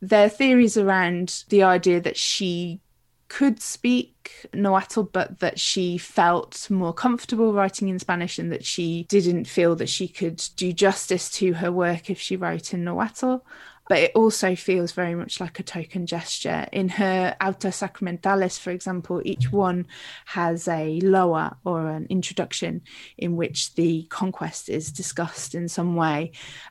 There 0.00 0.24
are 0.24 0.30
theories 0.30 0.78
around 0.78 1.44
the 1.50 1.62
idea 1.62 2.00
that 2.00 2.16
she 2.16 2.80
could 3.28 3.60
speak 3.60 4.46
Nahuatl, 4.54 5.02
but 5.02 5.40
that 5.40 5.60
she 5.60 5.98
felt 5.98 6.70
more 6.70 6.94
comfortable 6.94 7.52
writing 7.52 7.88
in 7.88 7.98
Spanish 7.98 8.38
and 8.38 8.50
that 8.50 8.64
she 8.64 9.04
didn't 9.10 9.44
feel 9.44 9.76
that 9.76 9.90
she 9.90 10.08
could 10.08 10.42
do 10.56 10.72
justice 10.72 11.30
to 11.32 11.52
her 11.52 11.70
work 11.70 12.08
if 12.08 12.18
she 12.18 12.34
wrote 12.34 12.72
in 12.72 12.82
Nahuatl 12.82 13.44
but 13.90 13.98
it 13.98 14.12
also 14.14 14.54
feels 14.54 14.92
very 14.92 15.16
much 15.16 15.40
like 15.40 15.58
a 15.58 15.64
token 15.64 16.06
gesture. 16.06 16.68
In 16.70 16.88
her 16.90 17.34
Auto 17.42 17.70
Sacramentales, 17.70 18.56
for 18.56 18.70
example, 18.70 19.20
each 19.24 19.50
one 19.50 19.84
has 20.26 20.68
a 20.68 21.00
loa 21.00 21.56
or 21.64 21.88
an 21.88 22.06
introduction 22.08 22.82
in 23.18 23.34
which 23.34 23.74
the 23.74 24.04
conquest 24.04 24.68
is 24.68 24.92
discussed 24.92 25.56
in 25.56 25.68
some 25.68 25.96
way. 25.96 26.30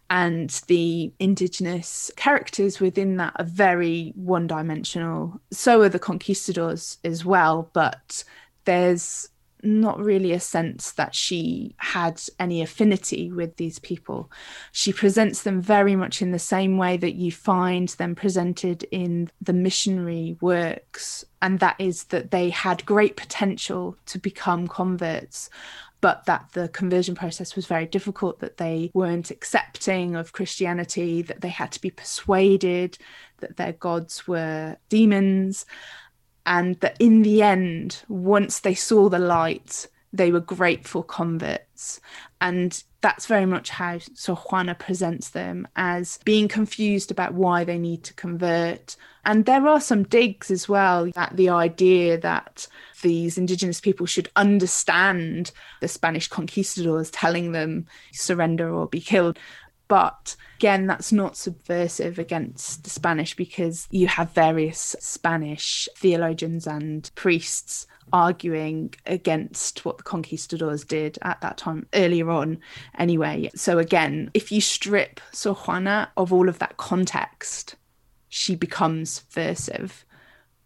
And 0.09 0.49
the 0.67 1.11
indigenous 1.19 2.09
characters 2.15 2.79
within 2.79 3.17
that 3.17 3.33
are 3.35 3.43
very 3.43 4.13
one 4.15 4.47
dimensional. 4.47 5.41
So 5.51 5.81
are 5.81 5.89
the 5.89 5.99
conquistadors 5.99 6.99
as 7.03 7.25
well, 7.25 7.69
but 7.73 8.23
there's 8.63 9.27
not 9.63 9.99
really 9.99 10.31
a 10.31 10.39
sense 10.39 10.91
that 10.91 11.13
she 11.13 11.75
had 11.77 12.21
any 12.39 12.61
affinity 12.61 13.31
with 13.31 13.55
these 13.57 13.79
people. 13.79 14.31
She 14.71 14.93
presents 14.93 15.43
them 15.43 15.61
very 15.61 15.95
much 15.95 16.21
in 16.21 16.31
the 16.31 16.39
same 16.39 16.77
way 16.77 16.97
that 16.97 17.15
you 17.15 17.31
find 17.31 17.89
them 17.89 18.15
presented 18.15 18.83
in 18.91 19.29
the 19.41 19.53
missionary 19.53 20.37
works, 20.41 21.25
and 21.41 21.59
that 21.59 21.75
is 21.79 22.05
that 22.05 22.31
they 22.31 22.49
had 22.49 22.85
great 22.85 23.15
potential 23.15 23.97
to 24.07 24.19
become 24.19 24.67
converts. 24.67 25.49
But 26.01 26.23
that 26.25 26.51
the 26.53 26.69
conversion 26.69 27.13
process 27.13 27.57
was 27.57 27.65
very 27.65 27.85
difficult, 27.85 28.39
that 28.39 28.55
they 28.55 28.89
weren't 28.93 29.31
accepting 29.31 30.15
of 30.15 30.31
Christianity, 30.31 31.21
that 31.23 31.41
they 31.41 31.49
had 31.49 31.73
to 31.73 31.81
be 31.81 31.91
persuaded, 31.91 32.97
that 33.39 33.57
their 33.57 33.73
gods 33.73 34.25
were 34.25 34.77
demons 34.87 35.65
and 36.49 36.79
that 36.79 36.97
in 36.99 37.21
the 37.21 37.43
end, 37.43 38.03
once 38.09 38.59
they 38.59 38.73
saw 38.73 39.07
the 39.07 39.19
light, 39.19 39.87
they 40.11 40.31
were 40.31 40.39
grateful 40.39 41.03
converts. 41.03 42.01
And 42.41 42.83
that's 43.01 43.27
very 43.27 43.45
much 43.45 43.69
how 43.69 43.99
Sor 44.15 44.35
Juana 44.35 44.73
presents 44.73 45.29
them 45.29 45.67
as 45.75 46.19
being 46.25 46.47
confused 46.47 47.11
about 47.11 47.35
why 47.35 47.63
they 47.63 47.77
need 47.77 48.03
to 48.05 48.15
convert. 48.15 48.97
And 49.25 49.45
there 49.45 49.67
are 49.67 49.79
some 49.79 50.03
digs 50.03 50.49
as 50.49 50.67
well 50.67 51.11
at 51.15 51.37
the 51.37 51.49
idea 51.49 52.17
that 52.17 52.67
these 53.03 53.37
indigenous 53.37 53.79
people 53.79 54.07
should 54.07 54.29
understand 54.35 55.51
the 55.81 55.87
Spanish 55.87 56.27
conquistadors 56.27 57.11
telling 57.11 57.51
them 57.51 57.85
surrender 58.11 58.73
or 58.73 58.87
be 58.87 59.01
killed. 59.01 59.37
But 59.89 60.37
again, 60.57 60.87
that's 60.87 61.11
not 61.11 61.35
subversive 61.35 62.17
against 62.19 62.85
the 62.85 62.89
Spanish 62.89 63.35
because 63.35 63.87
you 63.91 64.07
have 64.07 64.31
various 64.31 64.95
Spanish 64.99 65.89
theologians 65.97 66.65
and 66.65 67.09
priests 67.15 67.87
arguing 68.13 68.93
against 69.05 69.85
what 69.85 69.97
the 69.97 70.03
conquistadors 70.03 70.83
did 70.83 71.17
at 71.21 71.41
that 71.41 71.57
time 71.57 71.87
earlier 71.93 72.29
on 72.29 72.59
anyway. 72.97 73.49
So 73.55 73.77
again 73.77 74.31
if 74.33 74.51
you 74.51 74.61
strip 74.61 75.19
sor 75.31 75.53
juana 75.53 76.11
of 76.17 76.33
all 76.33 76.49
of 76.49 76.57
that 76.59 76.77
context 76.77 77.75
she 78.29 78.55
becomes 78.55 79.25
versive 79.31 80.03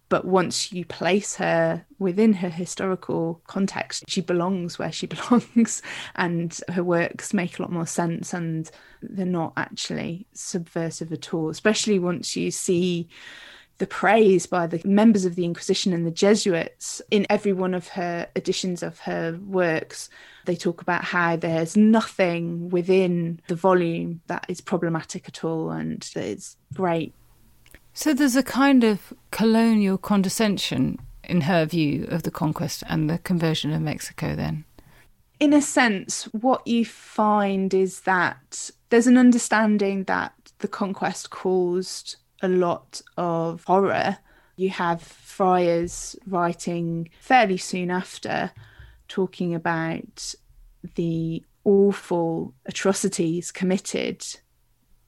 but 0.10 0.26
once 0.26 0.72
you 0.72 0.86
place 0.86 1.36
her 1.36 1.86
within 2.00 2.34
her 2.34 2.50
historical 2.50 3.42
context, 3.48 4.04
she 4.08 4.22
belongs 4.22 4.78
where 4.78 4.92
she 4.92 5.08
belongs, 5.08 5.82
and 6.16 6.60
her 6.70 6.84
works 6.84 7.34
make 7.34 7.58
a 7.58 7.62
lot 7.62 7.72
more 7.72 7.88
sense, 7.88 8.34
and 8.34 8.70
they're 9.02 9.26
not 9.26 9.54
actually 9.58 10.28
subversive 10.34 11.12
at 11.12 11.34
all, 11.34 11.50
especially 11.50 12.00
once 12.00 12.36
you 12.36 12.52
see 12.52 13.08
the 13.80 13.88
praise 13.88 14.46
by 14.46 14.68
the 14.68 14.82
members 14.88 15.26
of 15.26 15.36
the 15.36 15.46
Inquisition 15.46 15.94
and 15.94 16.06
the 16.06 16.12
Jesuits 16.12 17.02
in 17.10 17.26
every 17.30 17.54
one 17.54 17.74
of 17.74 17.88
her 17.90 18.28
editions 18.36 18.84
of 18.84 19.00
her 19.00 19.40
works. 19.46 20.10
They 20.46 20.56
talk 20.56 20.82
about 20.82 21.04
how 21.04 21.38
there's 21.38 21.76
nothing 21.76 22.70
within 22.70 23.42
the 23.48 23.56
volume 23.56 24.22
that 24.28 24.46
is 24.48 24.62
problematic 24.62 25.28
at 25.28 25.44
all, 25.44 25.72
and 25.72 26.02
that 26.14 26.24
it's 26.24 26.56
great 26.74 27.14
so 27.94 28.14
there's 28.14 28.36
a 28.36 28.44
kind 28.44 28.84
of 28.84 29.14
colonial 29.32 29.98
condescension 29.98 31.00
in 31.24 31.42
her 31.42 31.66
view 31.66 32.06
of 32.10 32.24
the 32.24 32.32
conquest 32.32 32.84
and 32.88 33.10
the 33.10 33.18
conversion 33.20 33.72
of 33.72 33.82
Mexico 33.82 34.36
then? 34.36 34.66
In 35.40 35.54
a 35.54 35.62
sense, 35.62 36.26
what 36.26 36.66
you 36.68 36.86
find 36.86 37.74
is 37.74 38.02
that 38.02 38.70
there's 38.90 39.08
an 39.08 39.18
understanding 39.18 40.04
that 40.06 40.34
the 40.60 40.68
conquest 40.68 41.30
caused 41.30 42.18
a 42.42 42.48
lot 42.48 43.02
of 43.18 43.64
horror. 43.66 44.18
You 44.56 44.70
have 44.70 45.02
friars 45.02 46.16
writing 46.28 47.10
fairly 47.20 47.58
soon 47.58 47.90
after 47.90 48.52
talking 49.08 49.56
about 49.56 50.36
the 50.96 51.44
awful 51.64 52.54
atrocities 52.66 53.52
committed 53.52 54.26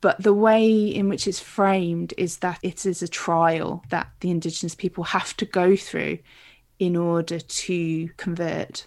but 0.05 0.21
the 0.21 0.35
way 0.35 0.69
in 0.85 1.09
which 1.09 1.27
it's 1.27 1.39
framed 1.39 2.13
is 2.15 2.37
that 2.37 2.59
it 2.61 2.85
is 2.85 3.01
a 3.01 3.07
trial 3.07 3.83
that 3.89 4.07
the 4.19 4.29
Indigenous 4.29 4.75
people 4.75 5.03
have 5.03 5.35
to 5.37 5.45
go 5.45 5.75
through 5.75 6.19
in 6.77 6.95
order 6.95 7.39
to 7.39 8.09
convert. 8.15 8.85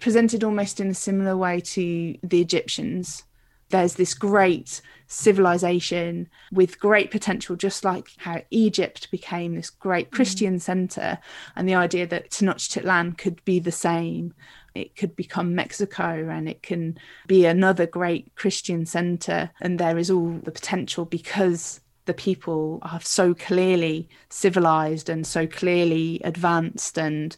Presented 0.00 0.44
almost 0.44 0.80
in 0.80 0.90
a 0.90 0.94
similar 0.94 1.34
way 1.34 1.60
to 1.60 2.14
the 2.22 2.42
Egyptians. 2.42 3.22
There's 3.70 3.94
this 3.94 4.12
great 4.12 4.82
civilization 5.06 6.28
with 6.52 6.78
great 6.78 7.10
potential, 7.10 7.56
just 7.56 7.82
like 7.82 8.08
how 8.18 8.42
Egypt 8.50 9.10
became 9.10 9.54
this 9.54 9.70
great 9.70 10.10
mm. 10.10 10.12
Christian 10.12 10.56
mm. 10.56 10.60
center, 10.60 11.20
and 11.56 11.66
the 11.66 11.74
idea 11.74 12.06
that 12.06 12.28
Tenochtitlan 12.28 13.16
could 13.16 13.42
be 13.46 13.60
the 13.60 13.72
same 13.72 14.34
it 14.74 14.96
could 14.96 15.14
become 15.14 15.54
Mexico 15.54 16.28
and 16.28 16.48
it 16.48 16.62
can 16.62 16.98
be 17.26 17.46
another 17.46 17.86
great 17.86 18.34
Christian 18.34 18.86
center. 18.86 19.50
And 19.60 19.78
there 19.78 19.98
is 19.98 20.10
all 20.10 20.40
the 20.42 20.50
potential 20.50 21.04
because 21.04 21.80
the 22.06 22.14
people 22.14 22.80
are 22.82 23.00
so 23.00 23.34
clearly 23.34 24.08
civilized 24.28 25.08
and 25.08 25.26
so 25.26 25.46
clearly 25.46 26.20
advanced 26.24 26.98
and 26.98 27.36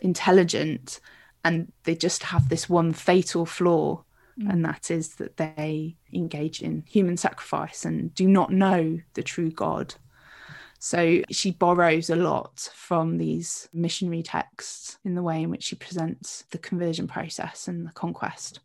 intelligent. 0.00 1.00
And 1.44 1.72
they 1.84 1.94
just 1.94 2.24
have 2.24 2.48
this 2.48 2.68
one 2.68 2.92
fatal 2.92 3.46
flaw, 3.46 4.02
mm. 4.38 4.50
and 4.50 4.64
that 4.64 4.90
is 4.90 5.14
that 5.16 5.36
they 5.36 5.96
engage 6.12 6.60
in 6.60 6.82
human 6.86 7.16
sacrifice 7.16 7.84
and 7.84 8.14
do 8.14 8.28
not 8.28 8.52
know 8.52 9.00
the 9.14 9.22
true 9.22 9.50
God. 9.50 9.94
So 10.78 11.22
she 11.30 11.50
borrows 11.50 12.10
a 12.10 12.16
lot 12.16 12.68
from 12.74 13.18
these 13.18 13.68
missionary 13.72 14.22
texts 14.22 14.98
in 15.04 15.14
the 15.14 15.22
way 15.22 15.42
in 15.42 15.50
which 15.50 15.64
she 15.64 15.76
presents 15.76 16.44
the 16.50 16.58
conversion 16.58 17.06
process 17.08 17.66
and 17.68 17.86
the 17.86 17.92
conquest. 17.92 18.60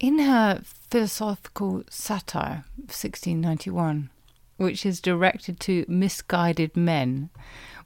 In 0.00 0.18
her 0.18 0.62
philosophical 0.90 1.84
satire 1.88 2.64
of 2.76 2.90
1691, 2.90 4.10
which 4.56 4.84
is 4.84 5.00
directed 5.00 5.60
to 5.60 5.84
misguided 5.88 6.76
men, 6.76 7.30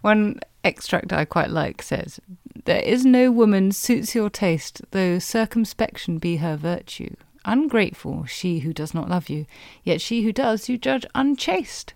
one 0.01 0.40
extract 0.64 1.12
I 1.12 1.25
quite 1.25 1.51
like 1.51 1.83
says, 1.83 2.21
There 2.64 2.81
is 2.81 3.05
no 3.05 3.31
woman 3.31 3.73
suits 3.73 4.14
your 4.14 4.31
taste, 4.31 4.83
though 4.90 5.18
circumspection 5.18 6.18
be 6.18 6.37
her 6.37 6.57
virtue. 6.57 7.14
Ungrateful, 7.48 8.26
she 8.26 8.58
who 8.58 8.74
does 8.74 8.92
not 8.92 9.08
love 9.08 9.30
you, 9.30 9.46
yet 9.82 10.02
she 10.02 10.22
who 10.22 10.34
does 10.34 10.68
you 10.68 10.76
judge 10.76 11.06
unchaste. 11.14 11.94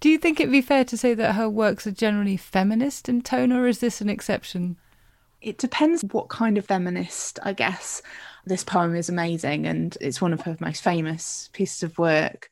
Do 0.00 0.08
you 0.08 0.18
think 0.18 0.40
it 0.40 0.50
be 0.50 0.60
fair 0.60 0.84
to 0.86 0.96
say 0.96 1.14
that 1.14 1.36
her 1.36 1.48
works 1.48 1.86
are 1.86 1.92
generally 1.92 2.36
feminist 2.36 3.08
in 3.08 3.22
tone, 3.22 3.52
or 3.52 3.68
is 3.68 3.78
this 3.78 4.00
an 4.00 4.08
exception? 4.08 4.76
It 5.40 5.56
depends 5.56 6.02
what 6.02 6.28
kind 6.28 6.58
of 6.58 6.66
feminist, 6.66 7.38
I 7.44 7.52
guess. 7.52 8.02
This 8.44 8.64
poem 8.64 8.96
is 8.96 9.08
amazing 9.08 9.68
and 9.68 9.96
it's 10.00 10.20
one 10.20 10.32
of 10.32 10.40
her 10.40 10.56
most 10.58 10.82
famous 10.82 11.48
pieces 11.52 11.84
of 11.84 11.96
work. 11.96 12.50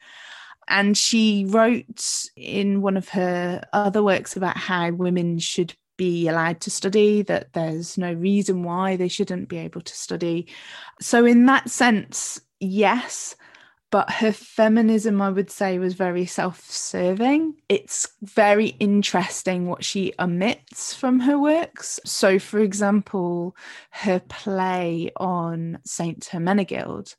And 0.68 0.96
she 0.96 1.46
wrote 1.48 2.28
in 2.37 2.80
one 2.80 2.96
of 2.96 3.09
her 3.09 3.61
other 3.72 4.04
works 4.04 4.37
about 4.37 4.56
how 4.56 4.92
women 4.92 5.40
should 5.40 5.74
be 5.96 6.28
allowed 6.28 6.61
to 6.62 6.70
study, 6.70 7.22
that 7.22 7.52
there's 7.52 7.96
no 7.96 8.12
reason 8.12 8.62
why 8.62 8.96
they 8.96 9.09
shouldn't 9.09 9.48
be 9.48 9.59
able 9.59 9.80
to 9.80 9.94
study. 9.94 10.46
So, 11.00 11.24
in 11.24 11.46
that 11.46 11.70
sense, 11.70 12.40
yes. 12.61 13.37
But 13.92 14.11
her 14.11 14.32
feminism, 14.32 15.22
I 15.22 15.30
would 15.30 15.50
say, 15.50 15.78
was 15.78 15.94
very 15.94 16.26
self 16.26 16.68
serving. 16.68 17.54
It's 17.68 18.09
very 18.22 18.68
interesting 18.80 19.68
what 19.68 19.85
she 19.85 20.12
omits 20.18 20.92
from 20.92 21.20
her 21.20 21.38
works. 21.38 22.00
So, 22.04 22.38
for 22.38 22.59
example, 22.59 23.56
her 23.90 24.20
play 24.20 25.12
on 25.16 25.78
Saint 25.85 26.28
Hermenegild 26.32 27.14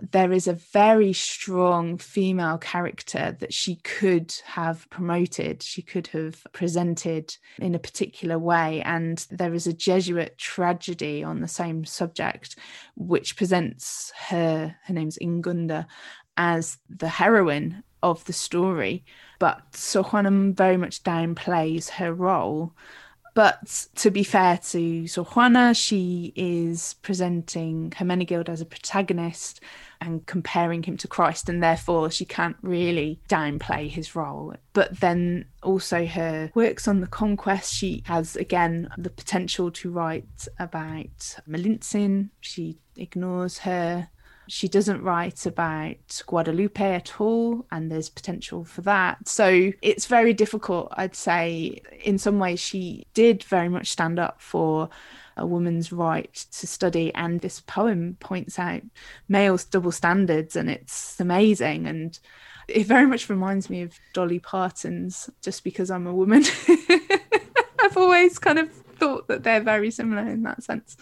there 0.00 0.32
is 0.32 0.46
a 0.46 0.52
very 0.52 1.12
strong 1.12 1.98
female 1.98 2.58
character 2.58 3.36
that 3.40 3.52
she 3.52 3.76
could 3.76 4.34
have 4.44 4.88
promoted, 4.90 5.62
she 5.62 5.82
could 5.82 6.06
have 6.08 6.46
presented 6.52 7.36
in 7.58 7.74
a 7.74 7.80
particular 7.80 8.38
way. 8.38 8.80
And 8.82 9.24
there 9.30 9.54
is 9.54 9.66
a 9.66 9.72
Jesuit 9.72 10.38
tragedy 10.38 11.24
on 11.24 11.40
the 11.40 11.48
same 11.48 11.84
subject, 11.84 12.56
which 12.96 13.36
presents 13.36 14.12
her, 14.28 14.76
her 14.84 14.94
name's 14.94 15.18
Ingunda, 15.18 15.86
as 16.36 16.78
the 16.88 17.08
heroine 17.08 17.82
of 18.02 18.24
the 18.26 18.32
story. 18.32 19.04
But 19.38 19.74
Sor 19.74 20.04
very 20.52 20.76
much 20.76 21.02
downplays 21.02 21.88
her 21.90 22.12
role. 22.14 22.74
But 23.38 23.86
to 23.94 24.10
be 24.10 24.24
fair 24.24 24.58
to 24.70 25.06
Sor 25.06 25.24
Juana, 25.24 25.72
she 25.72 26.32
is 26.34 26.94
presenting 27.02 27.92
Hermenegild 27.92 28.48
as 28.48 28.60
a 28.60 28.66
protagonist 28.66 29.60
and 30.00 30.26
comparing 30.26 30.82
him 30.82 30.96
to 30.96 31.06
Christ, 31.06 31.48
and 31.48 31.62
therefore 31.62 32.10
she 32.10 32.24
can't 32.24 32.56
really 32.62 33.20
downplay 33.28 33.88
his 33.88 34.16
role. 34.16 34.56
But 34.72 34.98
then 34.98 35.44
also 35.62 36.04
her 36.04 36.50
works 36.56 36.88
on 36.88 36.98
the 37.00 37.06
conquest, 37.06 37.72
she 37.72 38.02
has 38.06 38.34
again 38.34 38.88
the 38.98 39.08
potential 39.08 39.70
to 39.70 39.92
write 39.92 40.48
about 40.58 41.36
Malintzin. 41.48 42.30
She 42.40 42.80
ignores 42.96 43.58
her 43.58 44.08
She 44.48 44.66
doesn't 44.68 45.02
write 45.02 45.46
about 45.46 46.22
Guadalupe 46.26 46.94
at 46.94 47.20
all, 47.20 47.66
and 47.70 47.90
there's 47.90 48.08
potential 48.08 48.64
for 48.64 48.80
that. 48.82 49.28
So 49.28 49.72
it's 49.82 50.06
very 50.06 50.32
difficult, 50.32 50.88
I'd 50.92 51.14
say. 51.14 51.80
In 52.02 52.18
some 52.18 52.38
ways, 52.38 52.58
she 52.58 53.06
did 53.14 53.44
very 53.44 53.68
much 53.68 53.88
stand 53.88 54.18
up 54.18 54.40
for 54.40 54.88
a 55.36 55.46
woman's 55.46 55.92
right 55.92 56.34
to 56.34 56.66
study. 56.66 57.14
And 57.14 57.40
this 57.40 57.60
poem 57.60 58.16
points 58.20 58.58
out 58.58 58.82
male's 59.28 59.64
double 59.64 59.92
standards, 59.92 60.56
and 60.56 60.70
it's 60.70 61.20
amazing. 61.20 61.86
And 61.86 62.18
it 62.68 62.86
very 62.86 63.06
much 63.06 63.28
reminds 63.28 63.70
me 63.70 63.82
of 63.82 63.98
Dolly 64.12 64.38
Parton's 64.38 65.30
Just 65.42 65.64
Because 65.64 65.90
I'm 65.90 66.06
a 66.06 66.14
Woman. 66.14 66.44
I've 67.80 67.96
always 67.96 68.38
kind 68.38 68.58
of 68.58 68.70
thought 68.98 69.28
that 69.28 69.42
they're 69.42 69.60
very 69.60 69.90
similar 69.90 70.28
in 70.28 70.42
that 70.42 70.62
sense. 70.62 70.96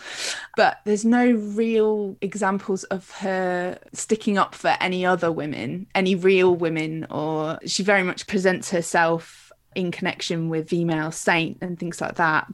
But 0.57 0.79
there's 0.85 1.05
no 1.05 1.31
real 1.31 2.17
examples 2.21 2.85
of 2.85 3.11
her 3.13 3.79
sticking 3.93 4.39
up 4.39 4.55
for 4.55 4.77
any 4.81 5.05
other 5.05 5.33
women, 5.33 5.87
any 5.95 6.15
real 6.15 6.55
women, 6.55 7.07
or 7.11 7.59
she 7.67 7.83
very 7.83 8.03
much 8.03 8.27
presents 8.27 8.71
herself 8.71 9.53
in 9.75 9.91
connection 9.91 10.49
with 10.49 10.71
female 10.71 11.13
saint 11.13 11.59
and 11.61 11.79
things 11.79 12.01
like 12.01 12.17
that. 12.17 12.47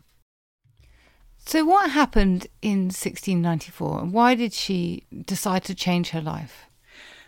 So, 1.44 1.64
what 1.64 1.90
happened 1.90 2.46
in 2.60 2.84
1694 2.84 4.00
and 4.00 4.12
why 4.12 4.34
did 4.34 4.52
she 4.52 5.04
decide 5.26 5.64
to 5.64 5.74
change 5.74 6.10
her 6.10 6.20
life? 6.20 6.66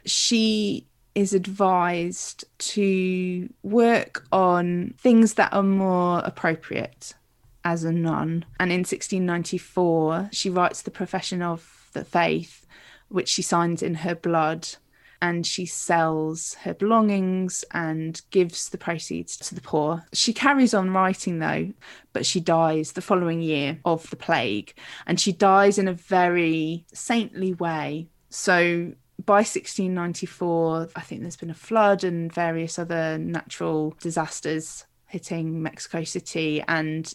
She 0.07 0.87
is 1.15 1.33
advised 1.33 2.45
to 2.59 3.49
work 3.63 4.27
on 4.33 4.95
things 4.99 5.35
that 5.35 5.53
are 5.53 5.63
more 5.63 6.21
appropriate 6.25 7.15
as 7.65 7.85
a 7.85 7.93
nun. 7.93 8.45
And 8.61 8.71
in 8.71 8.81
1694, 8.81 10.31
she 10.33 10.51
writes 10.51 10.83
the 10.83 10.91
profession 10.91 11.43
of 11.43 11.89
the 11.93 12.05
faith, 12.05 12.67
which 13.09 13.29
she 13.29 13.43
signs 13.43 13.83
in 13.83 13.95
her 13.97 14.15
blood. 14.15 14.69
And 15.23 15.47
she 15.47 15.65
sells 15.65 16.55
her 16.65 16.75
belongings 16.75 17.65
and 17.71 18.21
gives 18.31 18.69
the 18.69 18.77
proceeds 18.77 19.39
to 19.39 19.55
the 19.55 19.63
poor. 19.63 20.05
She 20.13 20.35
carries 20.35 20.75
on 20.75 20.91
writing 20.91 21.39
though, 21.39 21.73
but 22.13 22.27
she 22.27 22.41
dies 22.41 22.93
the 22.93 23.01
following 23.01 23.41
year 23.41 23.79
of 23.87 24.11
the 24.11 24.17
plague. 24.17 24.75
And 25.07 25.19
she 25.19 25.33
dies 25.33 25.79
in 25.79 25.89
a 25.89 25.95
very 25.95 26.85
saintly 26.93 27.55
way. 27.55 28.09
So 28.29 28.93
by 29.25 29.37
1694, 29.37 30.91
I 30.95 31.01
think 31.01 31.23
there's 31.23 31.37
been 31.37 31.49
a 31.49 31.55
flood 31.55 32.05
and 32.05 32.31
various 32.31 32.79
other 32.79 33.17
natural 33.17 33.95
disasters 34.01 34.85
hitting 35.07 35.63
Mexico 35.63 36.05
City. 36.05 36.63
And 36.69 37.11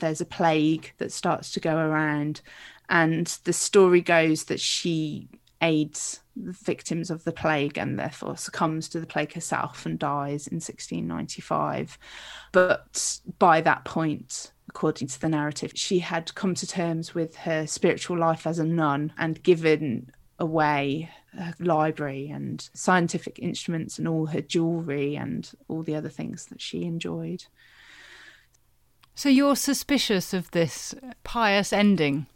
there's 0.00 0.20
a 0.20 0.26
plague 0.26 0.92
that 0.98 1.12
starts 1.12 1.52
to 1.52 1.60
go 1.60 1.76
around, 1.76 2.40
and 2.88 3.26
the 3.44 3.52
story 3.52 4.00
goes 4.00 4.44
that 4.44 4.60
she 4.60 5.28
aids 5.62 6.20
the 6.36 6.52
victims 6.52 7.10
of 7.10 7.24
the 7.24 7.32
plague 7.32 7.78
and 7.78 7.98
therefore 7.98 8.36
succumbs 8.36 8.88
to 8.88 9.00
the 9.00 9.06
plague 9.06 9.32
herself 9.32 9.86
and 9.86 9.98
dies 9.98 10.46
in 10.46 10.56
1695. 10.56 11.98
But 12.52 13.18
by 13.38 13.60
that 13.62 13.84
point, 13.84 14.52
according 14.68 15.08
to 15.08 15.20
the 15.20 15.28
narrative, 15.28 15.72
she 15.74 16.00
had 16.00 16.34
come 16.34 16.54
to 16.56 16.66
terms 16.66 17.14
with 17.14 17.36
her 17.36 17.66
spiritual 17.66 18.18
life 18.18 18.46
as 18.46 18.58
a 18.58 18.64
nun 18.64 19.12
and 19.16 19.42
given 19.42 20.10
away 20.38 21.10
her 21.32 21.54
library 21.60 22.28
and 22.28 22.68
scientific 22.74 23.38
instruments 23.38 23.98
and 23.98 24.08
all 24.08 24.26
her 24.26 24.40
jewelry 24.40 25.16
and 25.16 25.52
all 25.68 25.82
the 25.82 25.94
other 25.94 26.08
things 26.08 26.46
that 26.46 26.60
she 26.60 26.82
enjoyed. 26.82 27.44
So 29.14 29.28
you're 29.28 29.56
suspicious 29.56 30.34
of 30.34 30.50
this 30.50 30.94
pious 31.22 31.72
ending? 31.72 32.26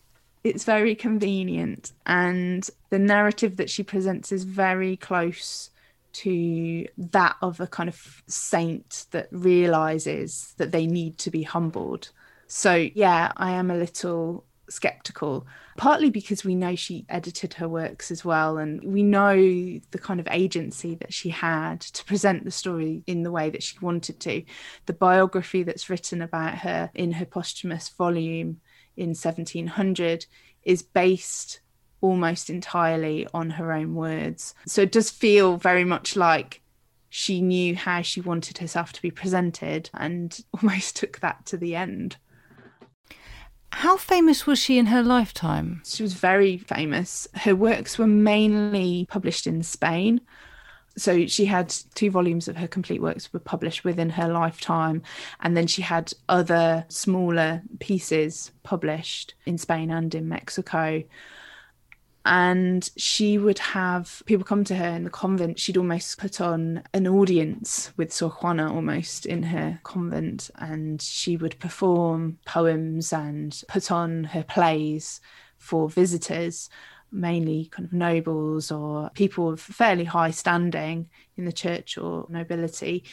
It's 0.44 0.64
very 0.64 0.94
convenient, 0.94 1.92
and 2.06 2.68
the 2.90 2.98
narrative 2.98 3.56
that 3.56 3.68
she 3.68 3.82
presents 3.82 4.30
is 4.30 4.44
very 4.44 4.96
close 4.96 5.70
to 6.12 6.86
that 6.96 7.36
of 7.42 7.60
a 7.60 7.66
kind 7.66 7.88
of 7.88 8.22
saint 8.26 9.06
that 9.10 9.28
realizes 9.30 10.54
that 10.56 10.70
they 10.70 10.86
need 10.86 11.18
to 11.18 11.30
be 11.30 11.42
humbled. 11.42 12.10
So, 12.46 12.74
yeah, 12.94 13.32
I 13.36 13.50
am 13.50 13.70
a 13.70 13.76
little 13.76 14.44
skeptical, 14.68 15.46
partly 15.76 16.10
because 16.10 16.44
we 16.44 16.54
know 16.54 16.74
she 16.74 17.06
edited 17.08 17.54
her 17.54 17.68
works 17.68 18.10
as 18.10 18.24
well, 18.24 18.58
and 18.58 18.82
we 18.84 19.02
know 19.02 19.36
the 19.36 19.98
kind 19.98 20.20
of 20.20 20.28
agency 20.30 20.94
that 20.96 21.12
she 21.12 21.30
had 21.30 21.80
to 21.80 22.04
present 22.04 22.44
the 22.44 22.50
story 22.50 23.02
in 23.06 23.22
the 23.22 23.32
way 23.32 23.50
that 23.50 23.62
she 23.62 23.78
wanted 23.80 24.20
to. 24.20 24.42
The 24.86 24.92
biography 24.92 25.62
that's 25.62 25.90
written 25.90 26.22
about 26.22 26.58
her 26.58 26.90
in 26.94 27.12
her 27.12 27.26
posthumous 27.26 27.88
volume 27.88 28.60
in 28.96 29.10
1700 29.10 30.26
is 30.64 30.82
based 30.82 31.60
almost 32.00 32.50
entirely 32.50 33.26
on 33.34 33.50
her 33.50 33.72
own 33.72 33.94
words. 33.94 34.54
So 34.66 34.82
it 34.82 34.92
does 34.92 35.10
feel 35.10 35.56
very 35.56 35.84
much 35.84 36.16
like 36.16 36.62
she 37.10 37.40
knew 37.40 37.74
how 37.74 38.02
she 38.02 38.20
wanted 38.20 38.58
herself 38.58 38.92
to 38.92 39.02
be 39.02 39.10
presented 39.10 39.90
and 39.94 40.38
almost 40.54 40.96
took 40.96 41.20
that 41.20 41.46
to 41.46 41.56
the 41.56 41.74
end. 41.74 42.16
How 43.70 43.96
famous 43.96 44.46
was 44.46 44.58
she 44.58 44.78
in 44.78 44.86
her 44.86 45.02
lifetime? 45.02 45.82
She 45.84 46.02
was 46.02 46.14
very 46.14 46.58
famous. 46.58 47.28
Her 47.34 47.54
works 47.54 47.98
were 47.98 48.06
mainly 48.06 49.06
published 49.08 49.46
in 49.46 49.62
Spain. 49.62 50.20
So 50.96 51.26
she 51.26 51.44
had 51.44 51.72
two 51.94 52.10
volumes 52.10 52.48
of 52.48 52.56
her 52.56 52.66
complete 52.66 53.00
works 53.00 53.32
were 53.32 53.38
published 53.38 53.84
within 53.84 54.10
her 54.10 54.28
lifetime 54.28 55.02
and 55.40 55.56
then 55.56 55.68
she 55.68 55.82
had 55.82 56.12
other 56.28 56.86
smaller 56.88 57.62
pieces 57.78 58.50
published 58.64 59.34
in 59.46 59.58
Spain 59.58 59.92
and 59.92 60.12
in 60.12 60.28
Mexico 60.28 61.04
and 62.28 62.90
she 62.98 63.38
would 63.38 63.58
have 63.58 64.22
people 64.26 64.44
come 64.44 64.62
to 64.62 64.76
her 64.76 64.88
in 64.88 65.04
the 65.04 65.10
convent. 65.10 65.58
She'd 65.58 65.78
almost 65.78 66.18
put 66.18 66.42
on 66.42 66.82
an 66.92 67.08
audience 67.08 67.90
with 67.96 68.12
Sor 68.12 68.28
Juana 68.28 68.70
almost 68.70 69.24
in 69.24 69.44
her 69.44 69.80
convent, 69.82 70.50
and 70.56 71.00
she 71.00 71.38
would 71.38 71.58
perform 71.58 72.38
poems 72.44 73.14
and 73.14 73.58
put 73.66 73.90
on 73.90 74.24
her 74.24 74.42
plays 74.42 75.22
for 75.56 75.88
visitors, 75.88 76.68
mainly 77.10 77.70
kind 77.72 77.86
of 77.86 77.94
nobles 77.94 78.70
or 78.70 79.08
people 79.14 79.48
of 79.48 79.58
fairly 79.58 80.04
high 80.04 80.30
standing 80.30 81.08
in 81.38 81.46
the 81.46 81.52
church 81.52 81.96
or 81.96 82.26
nobility 82.28 83.04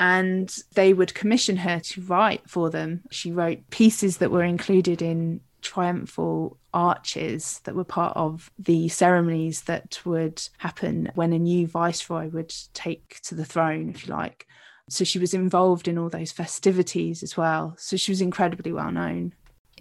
and 0.00 0.56
they 0.74 0.94
would 0.94 1.14
commission 1.14 1.58
her 1.58 1.78
to 1.78 2.00
write 2.00 2.48
for 2.48 2.70
them. 2.70 3.02
She 3.10 3.30
wrote 3.30 3.68
pieces 3.68 4.16
that 4.16 4.30
were 4.30 4.42
included 4.42 5.02
in 5.02 5.42
triumphal 5.62 6.56
arches 6.72 7.60
that 7.64 7.74
were 7.74 7.84
part 7.84 8.16
of 8.16 8.50
the 8.58 8.88
ceremonies 8.88 9.62
that 9.62 10.00
would 10.04 10.42
happen 10.58 11.10
when 11.14 11.32
a 11.32 11.38
new 11.38 11.66
viceroy 11.66 12.28
would 12.28 12.54
take 12.74 13.20
to 13.22 13.34
the 13.34 13.44
throne, 13.44 13.90
if 13.90 14.06
you 14.06 14.12
like. 14.12 14.46
So 14.88 15.04
she 15.04 15.18
was 15.18 15.34
involved 15.34 15.86
in 15.86 15.98
all 15.98 16.08
those 16.08 16.32
festivities 16.32 17.22
as 17.22 17.36
well. 17.36 17.74
So 17.78 17.96
she 17.96 18.10
was 18.10 18.20
incredibly 18.20 18.72
well 18.72 18.90
known. 18.90 19.34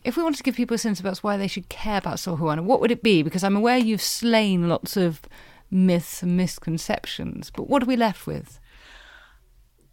If 0.04 0.16
we 0.16 0.24
wanted 0.24 0.38
to 0.38 0.44
give 0.44 0.56
people 0.56 0.76
a 0.76 0.78
sense 0.78 1.00
about 1.00 1.18
why 1.20 1.36
they 1.36 1.48
should 1.48 1.68
care 1.68 1.98
about 1.98 2.20
Sor 2.20 2.38
Juana, 2.38 2.64
what 2.64 2.80
would 2.80 2.92
it 2.92 3.04
be? 3.04 3.22
Because 3.24 3.44
I'm 3.44 3.56
aware 3.56 3.78
you've 3.78 4.02
slain 4.02 4.70
lots 4.70 4.96
of 4.96 5.22
myths 5.72 6.24
and 6.24 6.38
misconceptions, 6.38 7.52
but 7.52 7.70
what 7.70 7.84
are 7.84 7.88
we 7.88 7.96
left 7.96 8.26
with? 8.26 8.60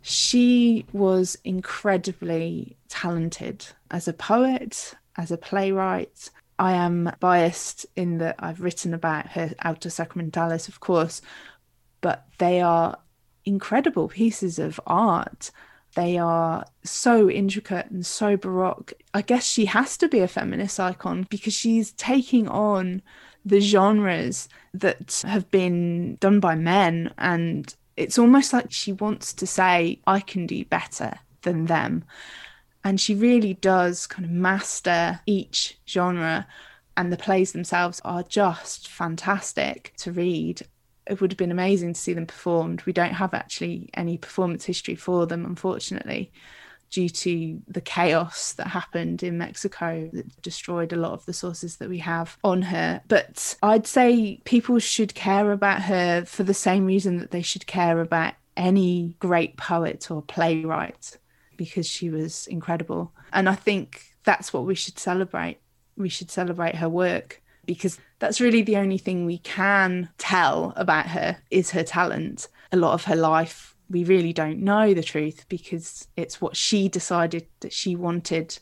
She 0.02 0.86
was 0.92 1.36
incredibly 1.44 2.76
talented 2.88 3.66
as 3.90 4.06
a 4.06 4.12
poet, 4.12 4.94
as 5.16 5.30
a 5.30 5.36
playwright. 5.36 6.30
I 6.58 6.72
am 6.72 7.12
biased 7.20 7.86
in 7.96 8.18
that 8.18 8.36
I've 8.38 8.60
written 8.60 8.94
about 8.94 9.28
her 9.28 9.52
Autos 9.64 9.96
Sacramentales, 9.96 10.68
of 10.68 10.80
course, 10.80 11.20
but 12.00 12.26
they 12.38 12.60
are 12.60 12.98
incredible 13.44 14.08
pieces 14.08 14.58
of 14.58 14.80
art. 14.86 15.50
They 15.94 16.18
are 16.18 16.64
so 16.82 17.30
intricate 17.30 17.90
and 17.90 18.04
so 18.04 18.36
baroque. 18.36 18.92
I 19.14 19.22
guess 19.22 19.44
she 19.44 19.66
has 19.66 19.96
to 19.98 20.08
be 20.08 20.20
a 20.20 20.28
feminist 20.28 20.80
icon 20.80 21.26
because 21.28 21.54
she's 21.54 21.92
taking 21.92 22.48
on 22.48 23.02
the 23.44 23.60
genres 23.60 24.48
that 24.74 25.22
have 25.26 25.50
been 25.50 26.16
done 26.16 26.40
by 26.40 26.54
men. 26.54 27.12
And 27.16 27.74
it's 27.96 28.18
almost 28.18 28.52
like 28.52 28.72
she 28.72 28.92
wants 28.92 29.32
to 29.34 29.46
say, 29.46 30.00
I 30.06 30.20
can 30.20 30.46
do 30.46 30.64
better 30.64 31.18
than 31.42 31.66
them 31.66 32.04
and 32.86 33.00
she 33.00 33.16
really 33.16 33.54
does 33.54 34.06
kind 34.06 34.24
of 34.24 34.30
master 34.30 35.18
each 35.26 35.76
genre 35.88 36.46
and 36.96 37.12
the 37.12 37.16
plays 37.16 37.50
themselves 37.50 38.00
are 38.04 38.22
just 38.22 38.86
fantastic 38.86 39.92
to 39.96 40.12
read. 40.12 40.62
It 41.04 41.20
would 41.20 41.32
have 41.32 41.36
been 41.36 41.50
amazing 41.50 41.94
to 41.94 42.00
see 42.00 42.12
them 42.12 42.26
performed. 42.26 42.84
We 42.86 42.92
don't 42.92 43.14
have 43.14 43.34
actually 43.34 43.90
any 43.94 44.18
performance 44.18 44.64
history 44.64 44.94
for 44.94 45.26
them 45.26 45.44
unfortunately 45.44 46.30
due 46.88 47.08
to 47.08 47.60
the 47.66 47.80
chaos 47.80 48.52
that 48.52 48.68
happened 48.68 49.24
in 49.24 49.36
Mexico 49.36 50.08
that 50.12 50.40
destroyed 50.40 50.92
a 50.92 50.96
lot 50.96 51.10
of 51.10 51.26
the 51.26 51.32
sources 51.32 51.78
that 51.78 51.88
we 51.88 51.98
have 51.98 52.38
on 52.44 52.62
her. 52.62 53.02
But 53.08 53.56
I'd 53.64 53.88
say 53.88 54.40
people 54.44 54.78
should 54.78 55.12
care 55.16 55.50
about 55.50 55.82
her 55.82 56.24
for 56.24 56.44
the 56.44 56.54
same 56.54 56.86
reason 56.86 57.18
that 57.18 57.32
they 57.32 57.42
should 57.42 57.66
care 57.66 58.00
about 58.00 58.34
any 58.56 59.16
great 59.18 59.56
poet 59.56 60.08
or 60.08 60.22
playwright 60.22 61.18
because 61.56 61.86
she 61.86 62.10
was 62.10 62.46
incredible. 62.46 63.12
And 63.32 63.48
I 63.48 63.54
think 63.54 64.02
that's 64.24 64.52
what 64.52 64.64
we 64.64 64.74
should 64.74 64.98
celebrate. 64.98 65.58
We 65.96 66.08
should 66.08 66.30
celebrate 66.30 66.76
her 66.76 66.88
work 66.88 67.42
because 67.64 67.98
that's 68.18 68.40
really 68.40 68.62
the 68.62 68.76
only 68.76 68.98
thing 68.98 69.26
we 69.26 69.38
can 69.38 70.08
tell 70.18 70.72
about 70.76 71.06
her 71.06 71.38
is 71.50 71.70
her 71.70 71.82
talent. 71.82 72.48
A 72.72 72.76
lot 72.76 72.94
of 72.94 73.04
her 73.04 73.16
life 73.16 73.76
we 73.88 74.04
really 74.04 74.32
don't 74.32 74.60
know 74.60 74.94
the 74.94 75.02
truth 75.02 75.46
because 75.48 76.08
it's 76.16 76.40
what 76.40 76.56
she 76.56 76.88
decided 76.88 77.46
that 77.60 77.72
she 77.72 77.94
wanted 77.94 78.58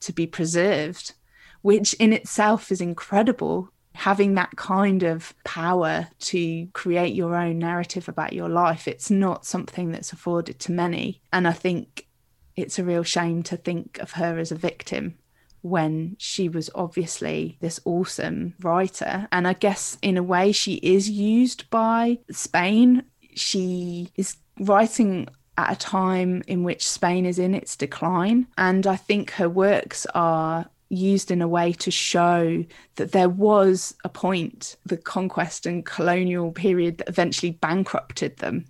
to 0.00 0.12
be 0.12 0.26
preserved, 0.26 1.12
which 1.62 1.94
in 1.94 2.12
itself 2.12 2.70
is 2.70 2.80
incredible. 2.80 3.70
Having 3.94 4.34
that 4.34 4.56
kind 4.56 5.02
of 5.02 5.34
power 5.44 6.08
to 6.20 6.66
create 6.68 7.14
your 7.14 7.34
own 7.34 7.58
narrative 7.58 8.08
about 8.08 8.32
your 8.32 8.48
life, 8.48 8.86
it's 8.86 9.10
not 9.10 9.44
something 9.44 9.90
that's 9.90 10.12
afforded 10.12 10.58
to 10.60 10.72
many. 10.72 11.20
And 11.32 11.48
I 11.48 11.52
think 11.52 12.06
it's 12.60 12.78
a 12.78 12.84
real 12.84 13.02
shame 13.02 13.42
to 13.44 13.56
think 13.56 13.98
of 13.98 14.12
her 14.12 14.38
as 14.38 14.52
a 14.52 14.56
victim 14.56 15.14
when 15.62 16.16
she 16.18 16.48
was 16.48 16.70
obviously 16.74 17.58
this 17.60 17.80
awesome 17.84 18.54
writer. 18.60 19.28
And 19.30 19.46
I 19.46 19.52
guess 19.52 19.98
in 20.02 20.16
a 20.16 20.22
way, 20.22 20.52
she 20.52 20.74
is 20.76 21.10
used 21.10 21.68
by 21.70 22.18
Spain. 22.30 23.04
She 23.34 24.10
is 24.16 24.36
writing 24.58 25.28
at 25.58 25.72
a 25.72 25.76
time 25.76 26.42
in 26.46 26.64
which 26.64 26.88
Spain 26.88 27.26
is 27.26 27.38
in 27.38 27.54
its 27.54 27.76
decline. 27.76 28.46
And 28.56 28.86
I 28.86 28.96
think 28.96 29.32
her 29.32 29.48
works 29.48 30.06
are 30.14 30.66
used 30.88 31.30
in 31.30 31.40
a 31.40 31.48
way 31.48 31.72
to 31.72 31.90
show 31.90 32.64
that 32.96 33.12
there 33.12 33.28
was 33.28 33.94
a 34.04 34.08
point, 34.08 34.76
the 34.84 34.96
conquest 34.96 35.64
and 35.64 35.86
colonial 35.86 36.50
period 36.50 36.98
that 36.98 37.08
eventually 37.08 37.52
bankrupted 37.52 38.36
them. 38.38 38.64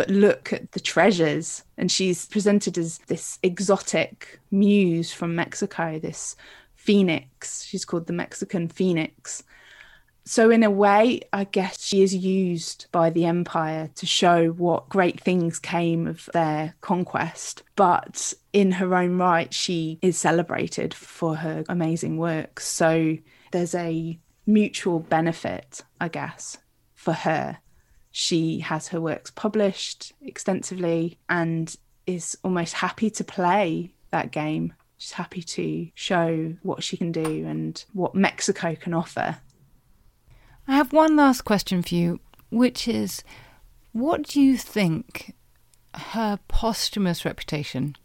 But 0.00 0.08
look 0.08 0.50
at 0.50 0.72
the 0.72 0.80
treasures. 0.80 1.62
And 1.76 1.92
she's 1.92 2.24
presented 2.24 2.78
as 2.78 2.96
this 3.08 3.38
exotic 3.42 4.40
muse 4.50 5.12
from 5.12 5.34
Mexico, 5.34 5.98
this 5.98 6.36
phoenix. 6.74 7.64
She's 7.64 7.84
called 7.84 8.06
the 8.06 8.14
Mexican 8.14 8.68
phoenix. 8.68 9.42
So, 10.24 10.48
in 10.50 10.62
a 10.62 10.70
way, 10.70 11.20
I 11.34 11.44
guess 11.44 11.84
she 11.84 12.00
is 12.02 12.14
used 12.14 12.86
by 12.92 13.10
the 13.10 13.26
empire 13.26 13.90
to 13.96 14.06
show 14.06 14.52
what 14.52 14.88
great 14.88 15.20
things 15.20 15.58
came 15.58 16.06
of 16.06 16.30
their 16.32 16.76
conquest. 16.80 17.62
But 17.76 18.32
in 18.54 18.72
her 18.72 18.94
own 18.94 19.18
right, 19.18 19.52
she 19.52 19.98
is 20.00 20.16
celebrated 20.16 20.94
for 20.94 21.36
her 21.36 21.62
amazing 21.68 22.16
works. 22.16 22.66
So, 22.66 23.18
there's 23.50 23.74
a 23.74 24.18
mutual 24.46 25.00
benefit, 25.00 25.82
I 26.00 26.08
guess, 26.08 26.56
for 26.94 27.12
her. 27.12 27.58
She 28.10 28.60
has 28.60 28.88
her 28.88 29.00
works 29.00 29.30
published 29.30 30.12
extensively 30.20 31.18
and 31.28 31.74
is 32.06 32.36
almost 32.42 32.74
happy 32.74 33.10
to 33.10 33.24
play 33.24 33.92
that 34.10 34.32
game. 34.32 34.74
She's 34.98 35.12
happy 35.12 35.42
to 35.42 35.88
show 35.94 36.54
what 36.62 36.82
she 36.82 36.96
can 36.96 37.12
do 37.12 37.46
and 37.46 37.82
what 37.92 38.14
Mexico 38.14 38.74
can 38.74 38.92
offer 38.92 39.38
I 40.70 40.76
have 40.76 40.92
one 40.92 41.16
last 41.16 41.42
question 41.42 41.82
for 41.82 41.96
you, 41.96 42.20
which 42.50 42.86
is 42.86 43.24
what 43.90 44.22
do 44.22 44.40
you 44.40 44.56
think 44.56 45.34
her 45.92 46.38
posthumous 46.46 47.24
reputation 47.24 47.96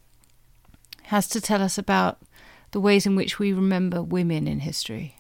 has 1.04 1.28
to 1.28 1.40
tell 1.40 1.62
us 1.62 1.78
about 1.78 2.22
the 2.72 2.80
ways 2.80 3.06
in 3.06 3.16
which 3.16 3.38
we 3.38 3.54
remember 3.54 4.02
women 4.02 4.48
in 4.48 4.62
history? 4.62 5.16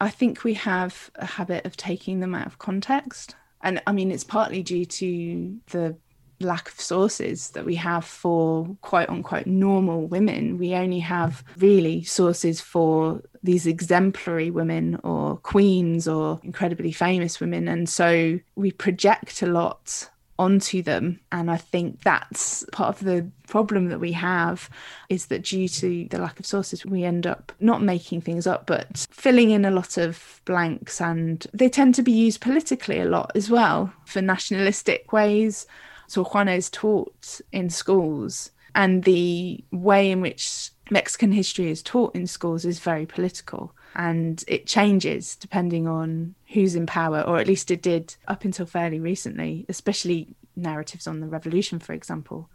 I 0.00 0.10
think 0.10 0.42
we 0.42 0.54
have 0.54 1.12
a 1.14 1.26
habit 1.26 1.64
of 1.64 1.76
taking 1.76 2.18
them 2.18 2.34
out 2.34 2.48
of 2.48 2.58
context. 2.58 3.36
And 3.62 3.82
I 3.86 3.92
mean, 3.92 4.10
it's 4.10 4.24
partly 4.24 4.62
due 4.62 4.84
to 4.84 5.60
the 5.70 5.96
lack 6.40 6.68
of 6.68 6.80
sources 6.80 7.50
that 7.50 7.66
we 7.66 7.74
have 7.74 8.04
for 8.04 8.76
quote 8.80 9.08
unquote 9.08 9.46
normal 9.46 10.06
women. 10.06 10.58
We 10.58 10.74
only 10.74 11.00
have 11.00 11.44
really 11.58 12.02
sources 12.02 12.60
for 12.60 13.22
these 13.42 13.66
exemplary 13.66 14.50
women 14.50 14.98
or 15.04 15.36
queens 15.38 16.08
or 16.08 16.40
incredibly 16.42 16.92
famous 16.92 17.40
women. 17.40 17.68
And 17.68 17.88
so 17.88 18.40
we 18.54 18.72
project 18.72 19.42
a 19.42 19.46
lot 19.46 20.08
onto 20.40 20.82
them. 20.82 21.20
And 21.30 21.50
I 21.50 21.56
think 21.56 22.02
that's 22.02 22.64
part 22.72 22.96
of 22.96 23.04
the 23.04 23.30
problem 23.46 23.88
that 23.90 24.00
we 24.00 24.12
have 24.12 24.68
is 25.08 25.26
that 25.26 25.44
due 25.44 25.68
to 25.68 26.08
the 26.08 26.18
lack 26.18 26.40
of 26.40 26.46
sources, 26.46 26.84
we 26.84 27.04
end 27.04 27.26
up 27.26 27.52
not 27.60 27.82
making 27.82 28.22
things 28.22 28.46
up, 28.46 28.66
but 28.66 29.06
filling 29.10 29.50
in 29.50 29.64
a 29.64 29.70
lot 29.70 29.96
of 29.98 30.40
blanks. 30.46 31.00
And 31.00 31.46
they 31.52 31.68
tend 31.68 31.94
to 31.96 32.02
be 32.02 32.12
used 32.12 32.40
politically 32.40 32.98
a 33.00 33.04
lot 33.04 33.30
as 33.34 33.50
well 33.50 33.92
for 34.04 34.20
nationalistic 34.20 35.12
ways 35.12 35.66
Sor 36.10 36.24
Juana 36.24 36.54
is 36.54 36.68
taught 36.68 37.40
in 37.52 37.70
schools, 37.70 38.50
and 38.74 39.04
the 39.04 39.62
way 39.70 40.10
in 40.10 40.20
which 40.20 40.72
Mexican 40.90 41.30
history 41.30 41.70
is 41.70 41.84
taught 41.84 42.16
in 42.16 42.26
schools 42.26 42.64
is 42.64 42.80
very 42.80 43.06
political 43.06 43.72
and 43.94 44.44
it 44.46 44.66
changes 44.66 45.36
depending 45.36 45.86
on 45.86 46.34
who's 46.48 46.74
in 46.74 46.86
power, 46.86 47.22
or 47.22 47.38
at 47.38 47.46
least 47.46 47.70
it 47.70 47.82
did 47.82 48.14
up 48.28 48.44
until 48.44 48.66
fairly 48.66 49.00
recently, 49.00 49.66
especially 49.68 50.28
narratives 50.56 51.06
on 51.06 51.20
the 51.20 51.26
revolution, 51.26 51.78
for 51.78 51.92
example 51.92 52.48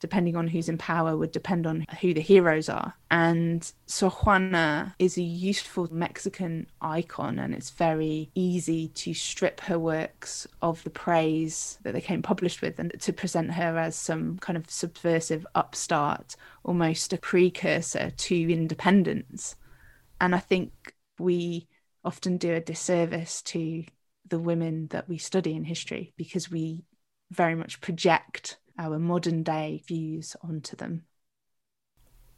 depending 0.00 0.36
on 0.36 0.48
who's 0.48 0.68
in 0.68 0.78
power, 0.78 1.16
would 1.16 1.32
depend 1.32 1.66
on 1.66 1.84
who 2.00 2.12
the 2.12 2.20
heroes 2.20 2.68
are. 2.68 2.94
And 3.10 3.70
Sor 3.86 4.10
Juana 4.10 4.94
is 4.98 5.16
a 5.16 5.22
useful 5.22 5.88
Mexican 5.92 6.66
icon, 6.80 7.38
and 7.38 7.54
it's 7.54 7.70
very 7.70 8.30
easy 8.34 8.88
to 8.88 9.14
strip 9.14 9.60
her 9.62 9.78
works 9.78 10.46
of 10.62 10.82
the 10.84 10.90
praise 10.90 11.78
that 11.82 11.92
they 11.92 12.00
came 12.00 12.22
published 12.22 12.62
with 12.62 12.78
and 12.78 12.92
to 13.00 13.12
present 13.12 13.52
her 13.52 13.78
as 13.78 13.96
some 13.96 14.38
kind 14.38 14.56
of 14.56 14.70
subversive 14.70 15.46
upstart, 15.54 16.36
almost 16.64 17.12
a 17.12 17.18
precursor 17.18 18.10
to 18.10 18.52
independence. 18.52 19.56
And 20.20 20.34
I 20.34 20.38
think 20.38 20.94
we 21.18 21.68
often 22.04 22.36
do 22.36 22.54
a 22.54 22.60
disservice 22.60 23.42
to 23.42 23.84
the 24.28 24.38
women 24.38 24.88
that 24.88 25.08
we 25.08 25.18
study 25.18 25.54
in 25.54 25.64
history 25.64 26.12
because 26.16 26.50
we 26.50 26.84
very 27.30 27.54
much 27.54 27.80
project 27.80 28.58
our 28.78 28.98
modern 28.98 29.42
day 29.42 29.82
views 29.86 30.36
onto 30.42 30.76
them. 30.76 31.04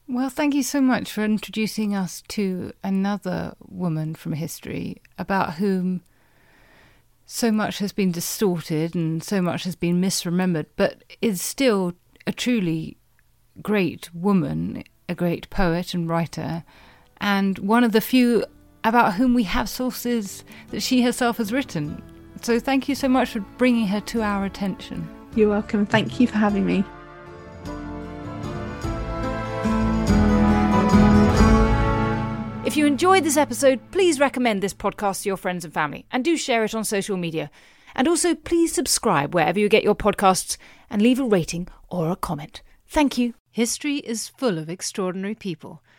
Well, 0.07 0.31
thank 0.31 0.55
you 0.55 0.62
so 0.62 0.81
much 0.81 1.12
for 1.12 1.22
introducing 1.22 1.95
us 1.95 2.22
to 2.29 2.72
another 2.83 3.55
woman 3.61 4.14
from 4.14 4.33
history 4.33 5.03
about 5.18 5.55
whom 5.55 6.03
so 7.26 7.53
much 7.53 7.79
has 7.79 7.93
been 7.93 8.11
distorted 8.11 8.95
and 8.95 9.22
so 9.22 9.43
much 9.43 9.64
has 9.64 9.76
been 9.76 10.01
misremembered, 10.01 10.66
but 10.76 11.05
is 11.20 11.43
still 11.43 11.93
a 12.26 12.33
truly 12.33 12.97
great 13.61 14.14
woman, 14.14 14.83
a 15.11 15.14
great 15.14 15.51
poet 15.51 15.93
and 15.93 16.09
writer, 16.09 16.64
and 17.21 17.59
one 17.59 17.85
of 17.85 17.93
the 17.93 18.01
few 18.01 18.45
about 18.85 19.14
whom 19.14 19.35
we 19.35 19.43
have 19.45 19.69
sources 19.69 20.45
that 20.71 20.81
she 20.81 21.03
herself 21.03 21.39
has 21.39 21.53
written. 21.53 22.03
So 22.43 22.61
thank 22.61 22.89
you 22.89 22.95
so 22.95 23.09
much 23.09 23.31
for 23.31 23.41
bringing 23.59 23.87
her 23.89 24.01
to 24.01 24.23
our 24.23 24.45
attention. 24.45 25.09
You're 25.35 25.51
welcome. 25.51 25.87
Thank 25.87 26.21
you 26.21 26.27
for 26.27 26.37
having 26.37 26.64
me. 26.64 26.85
If 32.64 32.77
you 32.77 32.85
enjoyed 32.85 33.25
this 33.25 33.39
episode, 33.39 33.81
please 33.93 34.21
recommend 34.21 34.62
this 34.62 34.75
podcast 34.75 35.23
to 35.23 35.31
your 35.31 35.39
friends 35.39 35.64
and 35.64 35.73
family 35.73 36.05
and 36.12 36.23
do 36.23 36.37
share 36.37 36.64
it 36.64 36.75
on 36.75 36.85
social 36.85 37.16
media. 37.16 37.51
And 37.95 38.07
also, 38.07 38.35
please 38.35 38.73
subscribe 38.75 39.35
wherever 39.35 39.59
you 39.59 39.69
get 39.69 39.83
your 39.83 39.95
podcasts 39.95 40.59
and 40.91 41.01
leave 41.01 41.19
a 41.19 41.25
rating 41.25 41.69
or 41.89 42.11
a 42.11 42.16
comment. 42.16 42.62
Thank 42.87 43.16
you. 43.16 43.35
History 43.51 43.97
is 43.97 44.29
full 44.29 44.59
of 44.59 44.69
extraordinary 44.69 45.35
people, 45.35 45.83